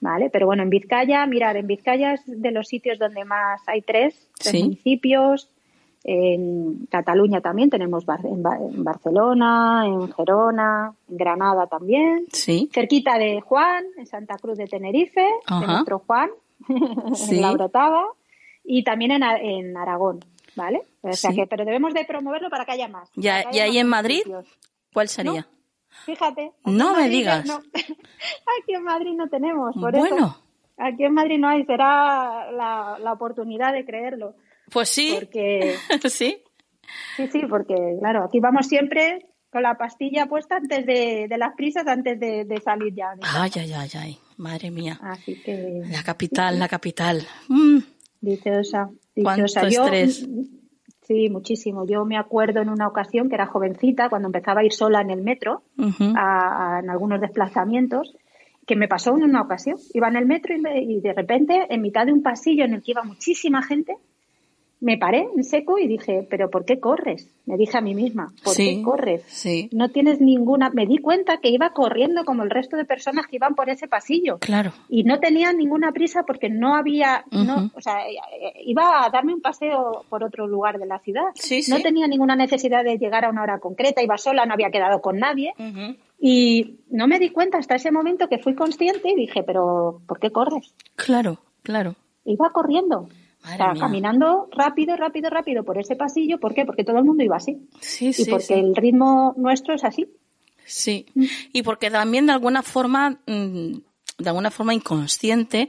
[0.00, 3.80] Vale, pero bueno, en Vizcaya, mirar, en Vizcaya es de los sitios donde más hay
[3.80, 5.50] tres, municipios,
[6.04, 8.42] en Cataluña también tenemos en,
[8.84, 12.26] Barcelona, en Gerona, en Granada también.
[12.32, 12.70] Sí.
[12.72, 16.30] Cerquita de Juan, en Santa Cruz de Tenerife, de nuestro Juan,
[16.68, 18.06] en La Brotava,
[18.62, 20.24] y también en, Aragón,
[20.54, 20.82] ¿vale?
[21.02, 23.10] O sea que, pero debemos de promoverlo para que haya más.
[23.16, 24.22] ¿Y, ahí en Madrid?
[24.92, 25.46] ¿Cuál sería?
[26.04, 26.52] Fíjate.
[26.64, 27.48] No me digas.
[27.72, 30.36] Aquí en Madrid no tenemos, por bueno.
[30.78, 34.34] Aquí en Madrid no hay, será la, la oportunidad de creerlo.
[34.70, 35.16] Pues sí.
[35.18, 35.76] Porque,
[36.08, 36.42] sí.
[37.16, 41.86] Sí, sí, porque claro, aquí vamos siempre con la pastilla puesta antes de, las prisas,
[41.86, 43.14] antes de, salir ya.
[43.22, 44.98] Ay, ay, ay, ay, madre mía.
[45.02, 45.82] Así que...
[45.90, 47.26] La capital, la capital.
[47.48, 47.78] Mm.
[48.20, 49.68] Dichosa, dichosa.
[49.68, 50.28] Yo, estrés?
[51.06, 51.86] Sí, muchísimo.
[51.86, 55.10] Yo me acuerdo en una ocasión que era jovencita, cuando empezaba a ir sola en
[55.10, 58.14] el metro, en algunos desplazamientos,
[58.66, 59.78] que me pasó en una ocasión.
[59.94, 62.82] Iba en el metro y, y, de repente, en mitad de un pasillo en el
[62.82, 63.96] que iba muchísima gente,
[64.80, 67.30] me paré en seco y dije, pero ¿por qué corres?
[67.46, 69.22] Me dije a mí misma, ¿por qué corres?
[69.26, 69.70] Sí.
[69.72, 70.70] No tienes ninguna...
[70.70, 73.88] Me di cuenta que iba corriendo como el resto de personas que iban por ese
[73.88, 74.38] pasillo.
[74.38, 74.72] Claro.
[74.88, 77.24] Y no tenía ninguna prisa porque no había...
[77.30, 78.00] no, o sea,
[78.64, 81.28] iba a darme un paseo por otro lugar de la ciudad.
[81.34, 84.70] Sí, No tenía ninguna necesidad de llegar a una hora concreta, iba sola, no había
[84.70, 85.54] quedado con nadie.
[86.20, 90.18] Y no me di cuenta hasta ese momento que fui consciente y dije, pero ¿por
[90.18, 90.74] qué corres?
[90.96, 91.94] Claro, claro.
[92.24, 93.08] Iba corriendo.
[93.46, 93.74] Mía.
[93.78, 96.38] caminando rápido, rápido, rápido por ese pasillo.
[96.38, 96.64] ¿Por qué?
[96.64, 97.68] Porque todo el mundo iba así.
[97.80, 98.54] Sí, y sí, porque sí.
[98.54, 100.06] el ritmo nuestro es así.
[100.64, 101.06] Sí,
[101.52, 103.72] y porque también de alguna forma, mm,
[104.18, 105.68] de alguna forma inconsciente,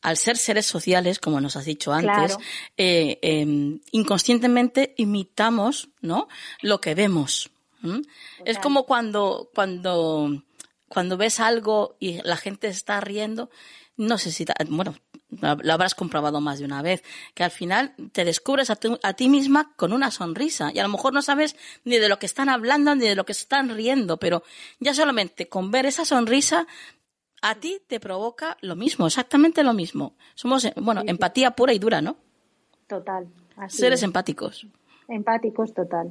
[0.00, 2.38] al ser seres sociales, como nos has dicho antes, Claro.
[2.76, 6.28] eh, eh, inconscientemente imitamos, ¿no?
[6.62, 7.50] Lo que vemos.
[8.44, 10.42] Es como cuando, cuando,
[10.88, 13.50] cuando ves algo y la gente está riendo,
[13.96, 14.94] no sé si, bueno,
[15.30, 17.02] lo habrás comprobado más de una vez,
[17.34, 20.82] que al final te descubres a, tu- a ti misma con una sonrisa y a
[20.82, 21.54] lo mejor no sabes
[21.84, 24.42] ni de lo que están hablando ni de lo que están riendo, pero
[24.80, 26.66] ya solamente con ver esa sonrisa
[27.42, 30.16] a ti te provoca lo mismo, exactamente lo mismo.
[30.34, 32.16] Somos, eh, bueno, empatía pura y dura, ¿no?
[32.88, 33.28] Total.
[33.56, 34.04] Así Seres es.
[34.04, 34.66] empáticos.
[35.08, 36.10] Empáticos, total.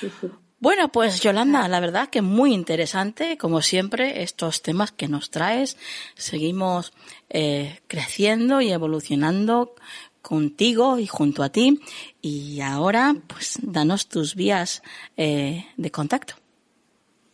[0.00, 0.30] Sí, sí.
[0.60, 5.78] Bueno, pues Yolanda, la verdad que muy interesante, como siempre, estos temas que nos traes.
[6.16, 6.92] Seguimos
[7.30, 9.74] eh, creciendo y evolucionando
[10.20, 11.80] contigo y junto a ti.
[12.20, 14.82] Y ahora, pues, danos tus vías
[15.16, 16.34] eh, de contacto.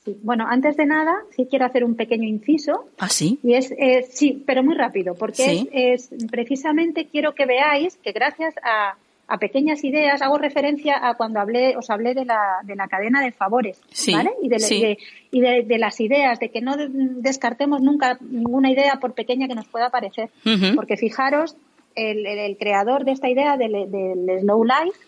[0.04, 0.16] Sí.
[0.22, 2.88] Bueno, antes de nada, sí quiero hacer un pequeño inciso.
[2.96, 3.40] ¿Ah, sí?
[3.42, 5.68] Y es, es- sí, pero muy rápido, porque Sí.
[5.72, 8.96] es, es- precisamente quiero que veáis que gracias a,
[9.28, 13.20] a pequeñas ideas hago referencia a cuando hablé, os hablé de la, de la cadena
[13.22, 14.30] de favores, Sí, ¿vale?
[14.42, 14.80] Y, de, sí.
[14.80, 14.98] de-
[15.32, 19.54] y de, las ideas, de que no de- descartemos nunca ninguna idea por pequeña que
[19.56, 20.30] nos pueda parecer,
[20.76, 21.56] porque fijaros,
[21.94, 24.98] el, el- el creador de esta idea del, del slow life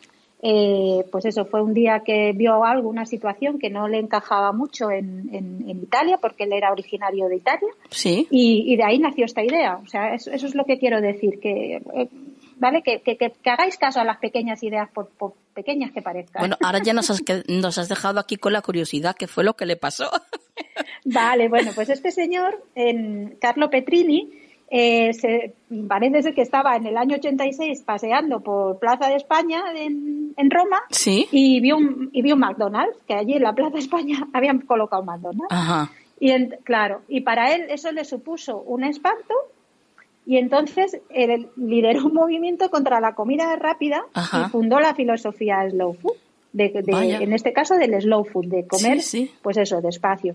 [0.41, 4.53] eh, pues eso, fue un día que vio algo, una situación que no le encajaba
[4.53, 8.27] mucho en, en- en Italia, porque él era originario de Italia, Sí.
[8.31, 9.81] y, y de ahí nació esta idea.
[9.83, 12.09] O sea, eso, eso es lo que quiero decir, que, eh,
[12.59, 12.83] ¿vale?
[12.83, 16.41] Que, que, que- hagáis caso a las pequeñas ideas, por, por pequeñas que parezcan.
[16.41, 19.45] Bueno, ahora ya nos has, que- nos has dejado aquí con la curiosidad, ¿qué fue
[19.45, 20.11] lo que le pasó?
[21.05, 24.31] Vale, bueno, pues este señor, en Carlo Petrini,
[24.71, 25.55] eh, se,
[25.89, 30.51] parece ser que estaba en el año 86 paseando por Plaza de España en, en
[30.51, 31.27] Roma Sí.
[31.33, 34.61] y vio, un, y vio un McDonald's, que allí en la Plaza de España habían
[34.61, 35.47] colocado un McDonald's.
[35.51, 35.91] Ajá.
[36.21, 39.35] Y en- claro, y para él eso le supuso un espanto
[40.29, 44.45] y entonces él lideró un movimiento contra la comida rápida Ajá.
[44.47, 46.16] y fundó la filosofía slow food,
[46.53, 49.33] de, de- en este caso del slow food, de comer, Sí, sí.
[49.43, 50.35] pues eso, despacio.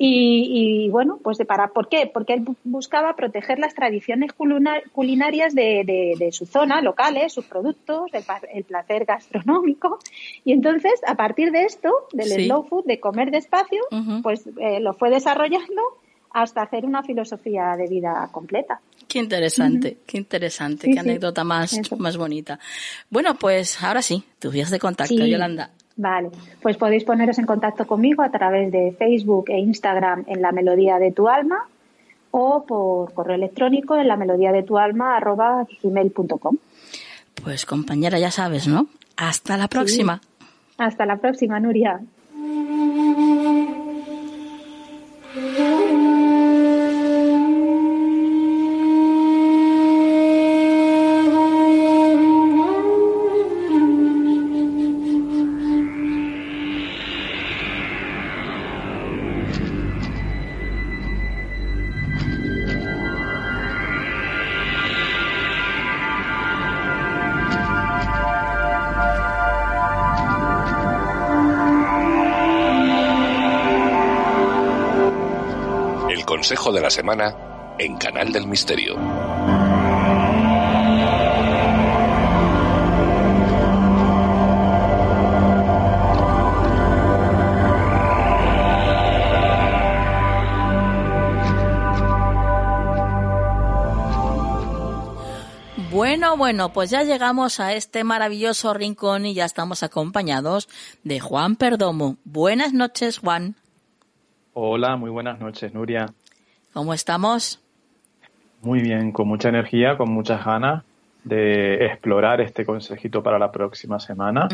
[0.00, 2.08] Y, y, bueno, pues de para, ¿por qué?
[2.12, 7.32] Porque él bu- buscaba proteger las tradiciones culina- culinarias de, de- de su zona, locales,
[7.32, 8.22] sus productos, el,
[8.54, 9.98] el placer gastronómico.
[10.44, 12.44] Y entonces, a partir de esto, del Sí.
[12.46, 13.82] slow food, de comer despacio,
[14.22, 15.82] pues eh, lo fue desarrollando
[16.32, 18.80] hasta hacer una filosofía de vida completa.
[19.06, 20.98] Qué interesante, qué interesante, Sí, qué sí.
[20.98, 21.96] anécdota más, Eso.
[21.96, 22.58] más bonita.
[23.10, 25.30] Bueno, pues ahora sí, tus vías de contacto, Sí.
[25.30, 25.70] Yolanda.
[25.96, 26.30] Vale,
[26.62, 30.98] pues podéis poneros en contacto conmigo a través de Facebook e Instagram en la melodía
[30.98, 31.58] de tu alma
[32.30, 36.56] o por correo electrónico en la melodía de tu alma arroba gmail.com.
[37.42, 38.88] Pues compañera, ya sabes, ¿no?
[39.16, 40.20] Hasta la próxima.
[40.76, 42.00] Hasta la próxima, Nuria.
[76.88, 77.36] La semana
[77.78, 78.96] en Canal del Misterio.
[95.90, 100.70] Bueno, bueno, pues ya llegamos a este maravilloso rincón y ya estamos acompañados
[101.04, 102.16] de Juan Perdomo.
[102.24, 103.56] Buenas noches, Juan.
[104.54, 106.14] Hola, muy buenas noches, Nuria.
[106.72, 107.60] ¿Cómo estamos?
[108.62, 110.84] Muy bien, con mucha energía, con muchas ganas
[111.24, 114.48] de explorar este consejito para la próxima semana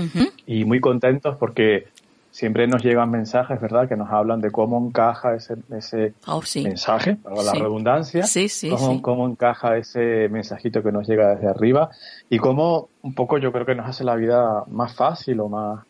[0.47, 1.87] y muy contentos porque
[2.31, 6.63] siempre nos llegan mensajes, ¿verdad?, que nos hablan de cómo encaja ese, ese Oh, sí.
[6.65, 11.49] mensaje, para la redundancia, Sí, sí, cómo, cómo encaja ese mensajito que nos llega desde
[11.49, 11.91] arriba
[12.29, 15.85] y cómo un poco yo creo que nos hace la vida más fácil o más,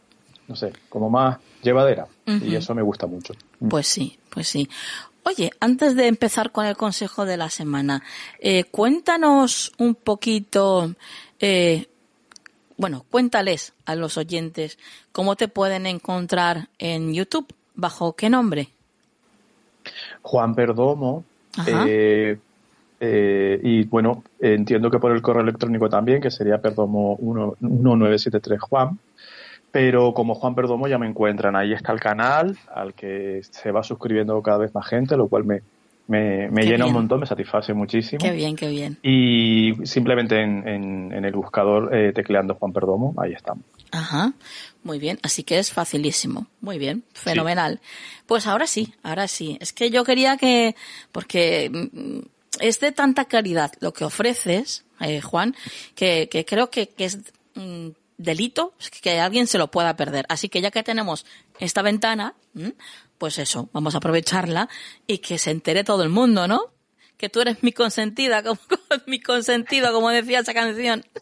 [0.48, 2.06] no sé, como más llevadera.
[2.26, 3.34] Y eso me gusta mucho.
[3.70, 4.68] Pues sí, pues sí.
[5.24, 8.02] Oye, antes de empezar con el consejo de la semana,
[8.38, 10.94] eh, cuéntanos un poquito,
[11.40, 11.86] eh,
[12.76, 14.78] bueno, cuéntales a los oyentes
[15.12, 18.68] cómo te pueden encontrar en YouTube, bajo qué nombre.
[20.22, 21.24] Juan Perdomo,
[21.66, 22.38] eh,
[23.00, 28.60] eh, y bueno, entiendo que por el correo electrónico también, que sería perdomo 1- 1973
[28.60, 28.98] Juan,
[29.74, 33.82] pero como Juan Perdomo ya me encuentran, ahí está el canal al que se va
[33.82, 35.62] suscribiendo cada vez más gente, lo cual me,
[36.06, 36.86] me, me llena bien.
[36.86, 38.20] un montón, me satisface muchísimo.
[38.24, 38.98] Qué bien, qué bien.
[39.02, 43.64] Y simplemente en, en- en el buscador eh, tecleando Juan Perdomo, ahí estamos.
[43.90, 44.32] Ajá,
[44.84, 47.80] muy bien, así que es facilísimo, muy bien, fenomenal.
[48.26, 50.76] Pues ahora sí, ahora sí, es que yo quería que,
[51.10, 52.18] porque mm,
[52.60, 55.56] es de tanta caridad lo que ofreces, eh, Juan,
[55.96, 57.18] que, que creo que, que es
[57.56, 60.24] mm, delito que alguien se lo pueda perder.
[60.28, 61.26] Así que ya que tenemos
[61.58, 62.34] esta ventana,
[63.18, 64.68] pues eso, vamos a aprovecharla
[65.06, 66.60] y que se entere todo el mundo, ¿no?
[67.16, 68.58] Que tú eres mi consentida, como,
[69.06, 71.04] mi consentido, como decía esa canción.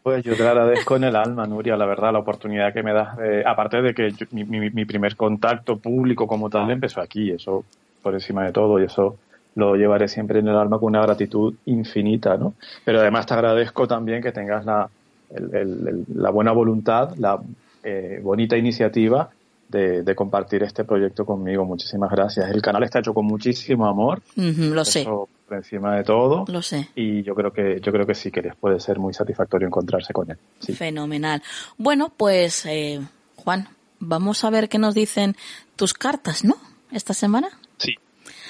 [0.00, 3.18] Pues yo te agradezco en el alma, Nuria, la verdad, la oportunidad que me das.
[3.44, 7.64] aparte de que yo- mi, mi- mi primer contacto público como tal empezó aquí, eso
[8.02, 9.18] por encima de todo, y eso
[9.54, 12.54] lo llevaré siempre en el alma con una gratitud infinita, ¿no?
[12.86, 14.88] Pero además te agradezco también que tengas la,
[15.30, 17.40] el- el- el- la buena voluntad, la
[17.84, 19.30] eh, bonita iniciativa
[19.68, 21.64] de, de compartir este proyecto conmigo.
[21.64, 22.50] Muchísimas gracias.
[22.50, 26.88] El canal está hecho con muchísimo amor, lo sé, por encima de todo lo sé.
[26.94, 30.12] y yo creo que yo creo que sí que les puede ser muy satisfactorio encontrarse
[30.12, 30.38] con él.
[30.60, 30.72] Sí.
[30.74, 31.42] Fenomenal.
[31.76, 33.00] Bueno, pues, eh,
[33.36, 33.68] Juan,
[34.00, 35.36] vamos a ver qué nos dicen
[35.76, 36.56] tus cartas, ¿no?
[36.90, 37.48] Esta semana.
[37.78, 37.94] Sí.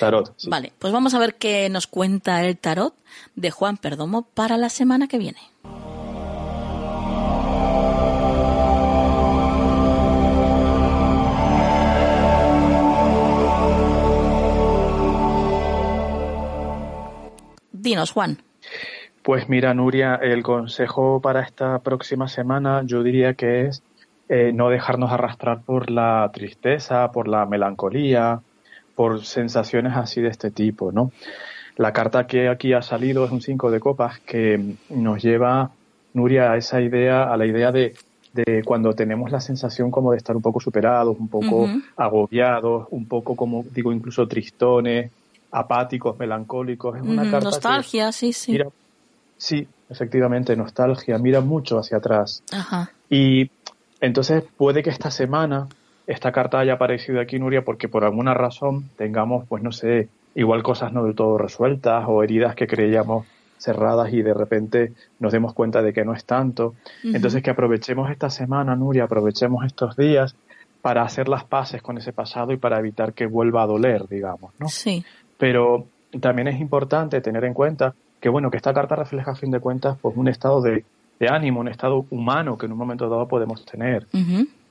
[0.00, 0.32] Tarot.
[0.36, 0.48] sí.
[0.48, 2.94] Vale, pues vamos a ver qué nos cuenta el tarot
[3.34, 5.38] de Juan Perdomo para la semana que viene.
[17.80, 18.38] Dinos, Juan.
[19.22, 23.82] Pues mira, Nuria, el consejo para esta próxima semana yo diría que es
[24.28, 28.40] eh, no dejarnos arrastrar por la tristeza, por la melancolía,
[28.94, 31.12] por sensaciones así de este tipo, ¿no?
[31.76, 35.70] La carta que aquí ha salido es un 5 de copas que nos lleva,
[36.14, 37.94] Nuria, a esa idea, a la idea de,
[38.32, 43.06] de cuando tenemos la sensación como de estar un poco superados, un poco agobiados, un
[43.06, 45.10] poco como digo incluso tristones,
[45.50, 46.96] apáticos, melancólicos.
[46.96, 48.52] Es una carta que- Nostalgia, sí, sí.
[48.52, 48.66] Mira,
[49.36, 52.42] sí, efectivamente, nostalgia, mira mucho hacia atrás.
[52.52, 52.90] Ajá.
[53.08, 53.50] Y
[54.00, 55.68] entonces puede que esta semana
[56.06, 60.62] esta carta haya aparecido aquí, Nuria, porque por alguna razón tengamos, pues no sé, igual
[60.62, 63.26] cosas no del todo resueltas o heridas que creíamos
[63.58, 66.74] cerradas y de repente nos demos cuenta de que no es tanto.
[67.02, 70.34] Entonces que aprovechemos esta semana, Nuria, aprovechemos estos días
[70.80, 74.52] para hacer las paces con ese pasado y para evitar que vuelva a doler, digamos,
[74.60, 74.68] ¿no?
[74.68, 75.04] Sí.
[75.38, 75.86] Pero
[76.20, 79.60] también es importante tener en cuenta que bueno que esta carta refleja a fin de
[79.60, 80.84] cuentas pues un estado de,
[81.18, 84.06] de ánimo un estado humano que en un momento dado podemos tener.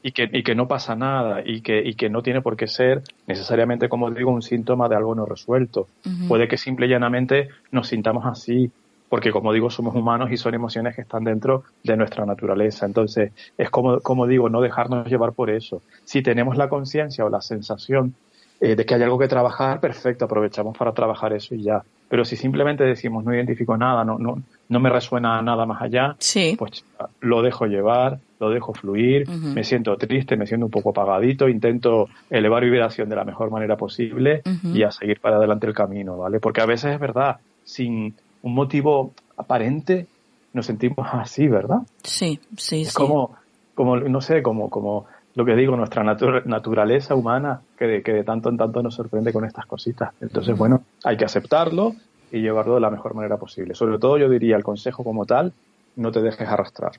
[0.04, 2.68] Y que, y que no pasa nada y que, y que no tiene por qué
[2.68, 5.88] ser necesariamente como digo un síntoma de algo no resuelto.
[6.28, 8.72] Puede que simple y llanamente nos sintamos así
[9.10, 12.86] porque como digo somos humanos y son emociones que están dentro de nuestra naturaleza.
[12.86, 15.82] Entonces es como, como digo no dejarnos llevar por eso.
[16.04, 18.14] Si tenemos la conciencia o la sensación
[18.60, 21.82] eh, de que hay algo que trabajar, perfecto, aprovechamos para trabajar eso y ya.
[22.10, 26.16] Pero si simplemente decimos no identifico nada, no, no, no me resuena nada más allá,
[26.20, 26.56] Sí.
[26.58, 26.84] pues
[27.20, 32.08] lo dejo llevar, lo dejo fluir, me siento triste, me siento un poco apagadito, intento
[32.30, 34.42] elevar vibración de la mejor manera posible
[34.74, 36.40] y a seguir para adelante el camino, ¿vale?
[36.40, 40.08] Porque a veces es verdad, sin un motivo aparente
[40.54, 41.80] nos sentimos así, ¿verdad?
[42.04, 42.96] Sí, sí, Es sí.
[42.96, 43.36] como,
[43.76, 45.06] como, no sé, como, como
[45.38, 48.96] lo que digo, nuestra natu- naturaleza humana que de, que de tanto en tanto nos
[48.96, 50.12] sorprende con estas cositas.
[50.20, 51.96] Entonces, bueno, hay que aceptarlo
[52.32, 53.76] y llevarlo de la mejor manera posible.
[53.76, 55.54] Sobre todo, yo diría, el consejo como tal,
[55.96, 56.94] no te dejes arrastrar.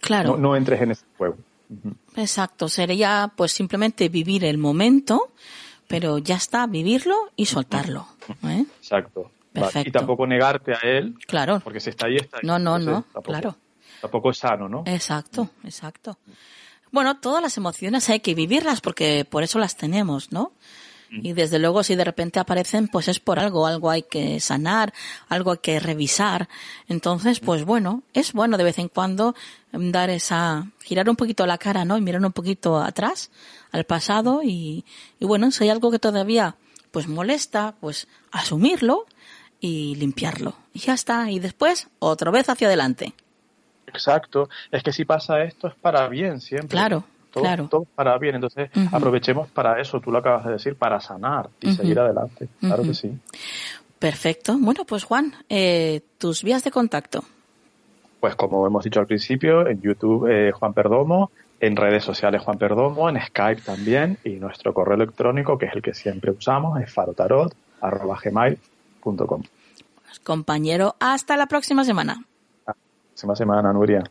[0.00, 0.30] Claro.
[0.30, 1.36] No, no entres en ese juego.
[2.16, 5.28] Exacto, sería pues simplemente vivir el momento,
[5.86, 8.06] pero ya está, vivirlo y soltarlo.
[8.44, 8.64] ¿eh?
[8.80, 9.30] Exacto.
[9.52, 9.88] Perfecto.
[9.88, 11.60] Y tampoco negarte a él, Claro.
[11.62, 12.46] porque si está ahí, está ahí.
[12.46, 13.56] No, no, Entonces, no, tampoco- claro.
[14.00, 14.82] Tampoco es sano, ¿no?
[14.86, 16.16] Exacto, exacto.
[16.92, 20.52] Bueno, todas las emociones hay que vivirlas porque por eso las tenemos, ¿no?
[21.10, 24.94] Y desde luego si de repente aparecen, pues es por algo, algo hay que sanar,
[25.28, 26.48] algo hay que revisar.
[26.88, 29.34] Entonces, pues bueno, es bueno de vez en cuando
[29.72, 31.98] dar esa, girar un poquito la cara, ¿no?
[31.98, 33.30] Y mirar un poquito atrás,
[33.72, 34.86] al pasado y,
[35.20, 36.56] y bueno, si hay algo que todavía
[36.90, 39.06] pues molesta, pues asumirlo
[39.60, 40.56] y limpiarlo.
[40.72, 41.30] Y ya está.
[41.30, 43.14] Y después, otra vez hacia adelante.
[43.86, 44.48] Exacto.
[44.70, 46.70] Es que si pasa esto es para bien siempre.
[46.70, 47.04] Claro.
[47.30, 47.68] Todo, claro.
[47.68, 48.34] todo para bien.
[48.34, 52.48] Entonces, aprovechemos para eso, tú lo acabas de decir, para sanar y seguir adelante.
[52.60, 53.10] Claro que sí.
[53.98, 54.58] Perfecto.
[54.58, 57.24] Bueno, pues Juan, eh, tus vías de contacto.
[58.20, 62.58] Pues como hemos dicho al principio, en YouTube eh, Juan Perdomo, en redes sociales Juan
[62.58, 66.92] Perdomo, en Skype también, y nuestro correo electrónico, que es el que siempre usamos, es
[66.92, 69.42] farotarot.gmail.com.
[70.04, 72.24] Pues, compañero, hasta la próxima semana.
[73.22, 74.02] Próxima semana, Nuria.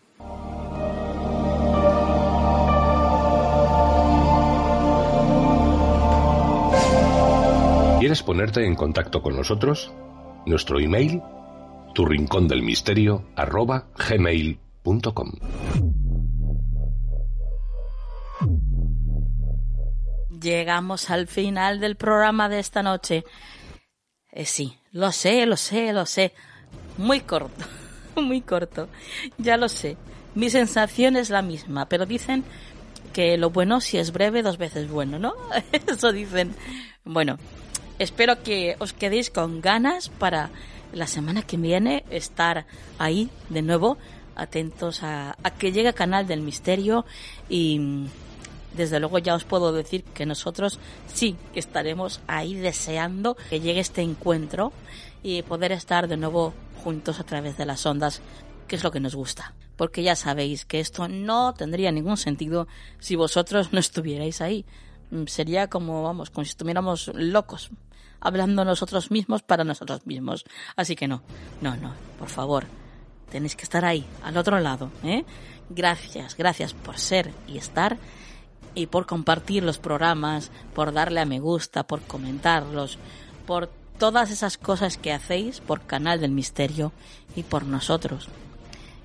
[7.99, 9.91] ¿Quieres ponerte en contacto con nosotros?
[10.45, 11.21] Nuestro email,
[11.93, 15.31] tu rincón del misterio, arroba gmail.com.
[20.41, 23.25] Llegamos al final del programa de esta noche.
[24.31, 26.31] Eh, sí, lo sé, lo sé, lo sé.
[26.97, 27.65] Muy corto,
[28.21, 28.87] muy corto.
[29.37, 29.97] Ya lo sé.
[30.35, 32.43] Mi sensación es la misma, pero dicen
[33.13, 35.33] que lo bueno si es breve dos veces bueno, ¿no?
[35.87, 36.55] Eso dicen.
[37.03, 37.37] Bueno,
[37.99, 40.49] espero que os quedéis con ganas para
[40.93, 42.65] la semana que viene estar
[42.97, 43.97] ahí de nuevo,
[44.35, 47.05] atentos a, que llegue Canal del Misterio
[47.49, 48.05] y
[48.75, 50.79] desde luego ya os puedo decir que nosotros
[51.13, 54.71] sí estaremos ahí deseando que llegue este encuentro
[55.23, 56.53] y poder estar de nuevo
[56.83, 58.21] juntos a través de las ondas,
[58.67, 59.53] que es lo que nos gusta.
[59.75, 62.67] Porque ya sabéis que esto no tendría ningún sentido
[62.99, 64.65] si vosotros no estuvierais ahí.
[65.27, 67.69] Sería como, vamos, como si estuviéramos locos,
[68.19, 70.45] hablando nosotros mismos para nosotros mismos.
[70.75, 71.21] Así que no,
[71.59, 72.65] no, no, por favor,
[73.29, 75.25] tenéis que estar ahí, al otro lado, ¿eh?
[75.69, 77.97] Gracias, gracias por ser y estar
[78.75, 82.97] y por compartir los programas, por darle a me gusta, por comentarlos,
[83.45, 86.91] por todas esas cosas que hacéis por Canal del Misterio
[87.35, 88.29] y por nosotros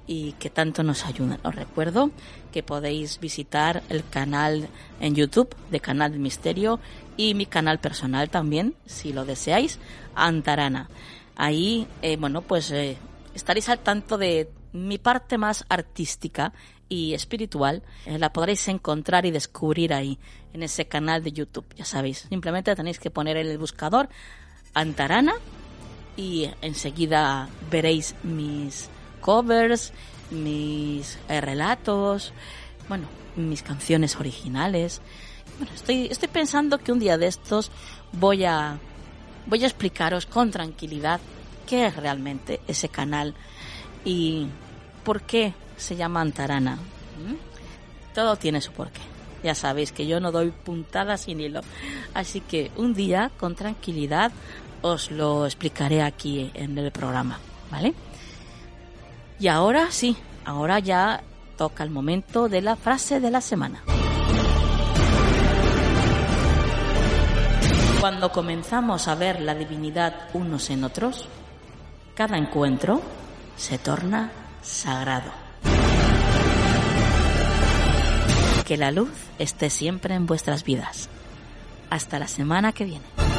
[0.06, 1.40] y que tanto nos ayudan.
[1.42, 2.10] Os recuerdo
[2.52, 4.68] que podéis visitar el canal
[5.00, 6.80] en YouTube de Canal del Misterio
[7.16, 9.78] y mi canal personal también, si lo deseáis,
[10.14, 10.88] Antarana.
[11.34, 12.96] Ahí, eh, bueno, pues eh,
[13.34, 16.52] estaréis al tanto de mi parte más artística
[16.88, 20.18] y espiritual eh, la podréis encontrar y descubrir ahí
[20.52, 21.66] en ese canal de YouTube.
[21.74, 24.08] Ya sabéis, simplemente tenéis que poner en el buscador
[24.76, 25.32] Antarana
[26.18, 28.90] y enseguida veréis mis
[29.22, 29.92] covers,
[30.30, 32.34] mis eh, relatos,
[32.86, 35.00] bueno, mis canciones originales.
[35.58, 37.70] Bueno, estoy, estoy pensando que un día de estos
[38.12, 38.78] voy a,
[39.46, 41.20] voy a explicaros con tranquilidad
[41.66, 43.34] qué es realmente ese canal
[44.04, 44.46] y
[45.04, 46.76] por qué se llama Antarana.
[46.76, 48.14] ¿Mm?
[48.14, 49.00] Todo tiene su porqué.
[49.42, 51.60] Ya sabéis que yo no doy puntadas sin hilo.
[52.14, 54.32] Así que un día, con tranquilidad,
[54.92, 57.38] os lo explicaré aquí en el programa.
[57.70, 57.94] ¿Vale?
[59.38, 61.22] Y ahora sí, ahora ya
[61.56, 63.82] toca el momento de la frase de la semana.
[68.00, 71.28] Cuando comenzamos a ver la divinidad unos en otros,
[72.14, 73.02] cada encuentro
[73.56, 74.30] se torna
[74.62, 75.30] sagrado.
[78.64, 81.08] Que la luz esté siempre en vuestras vidas.
[81.90, 83.35] Hasta la semana que viene.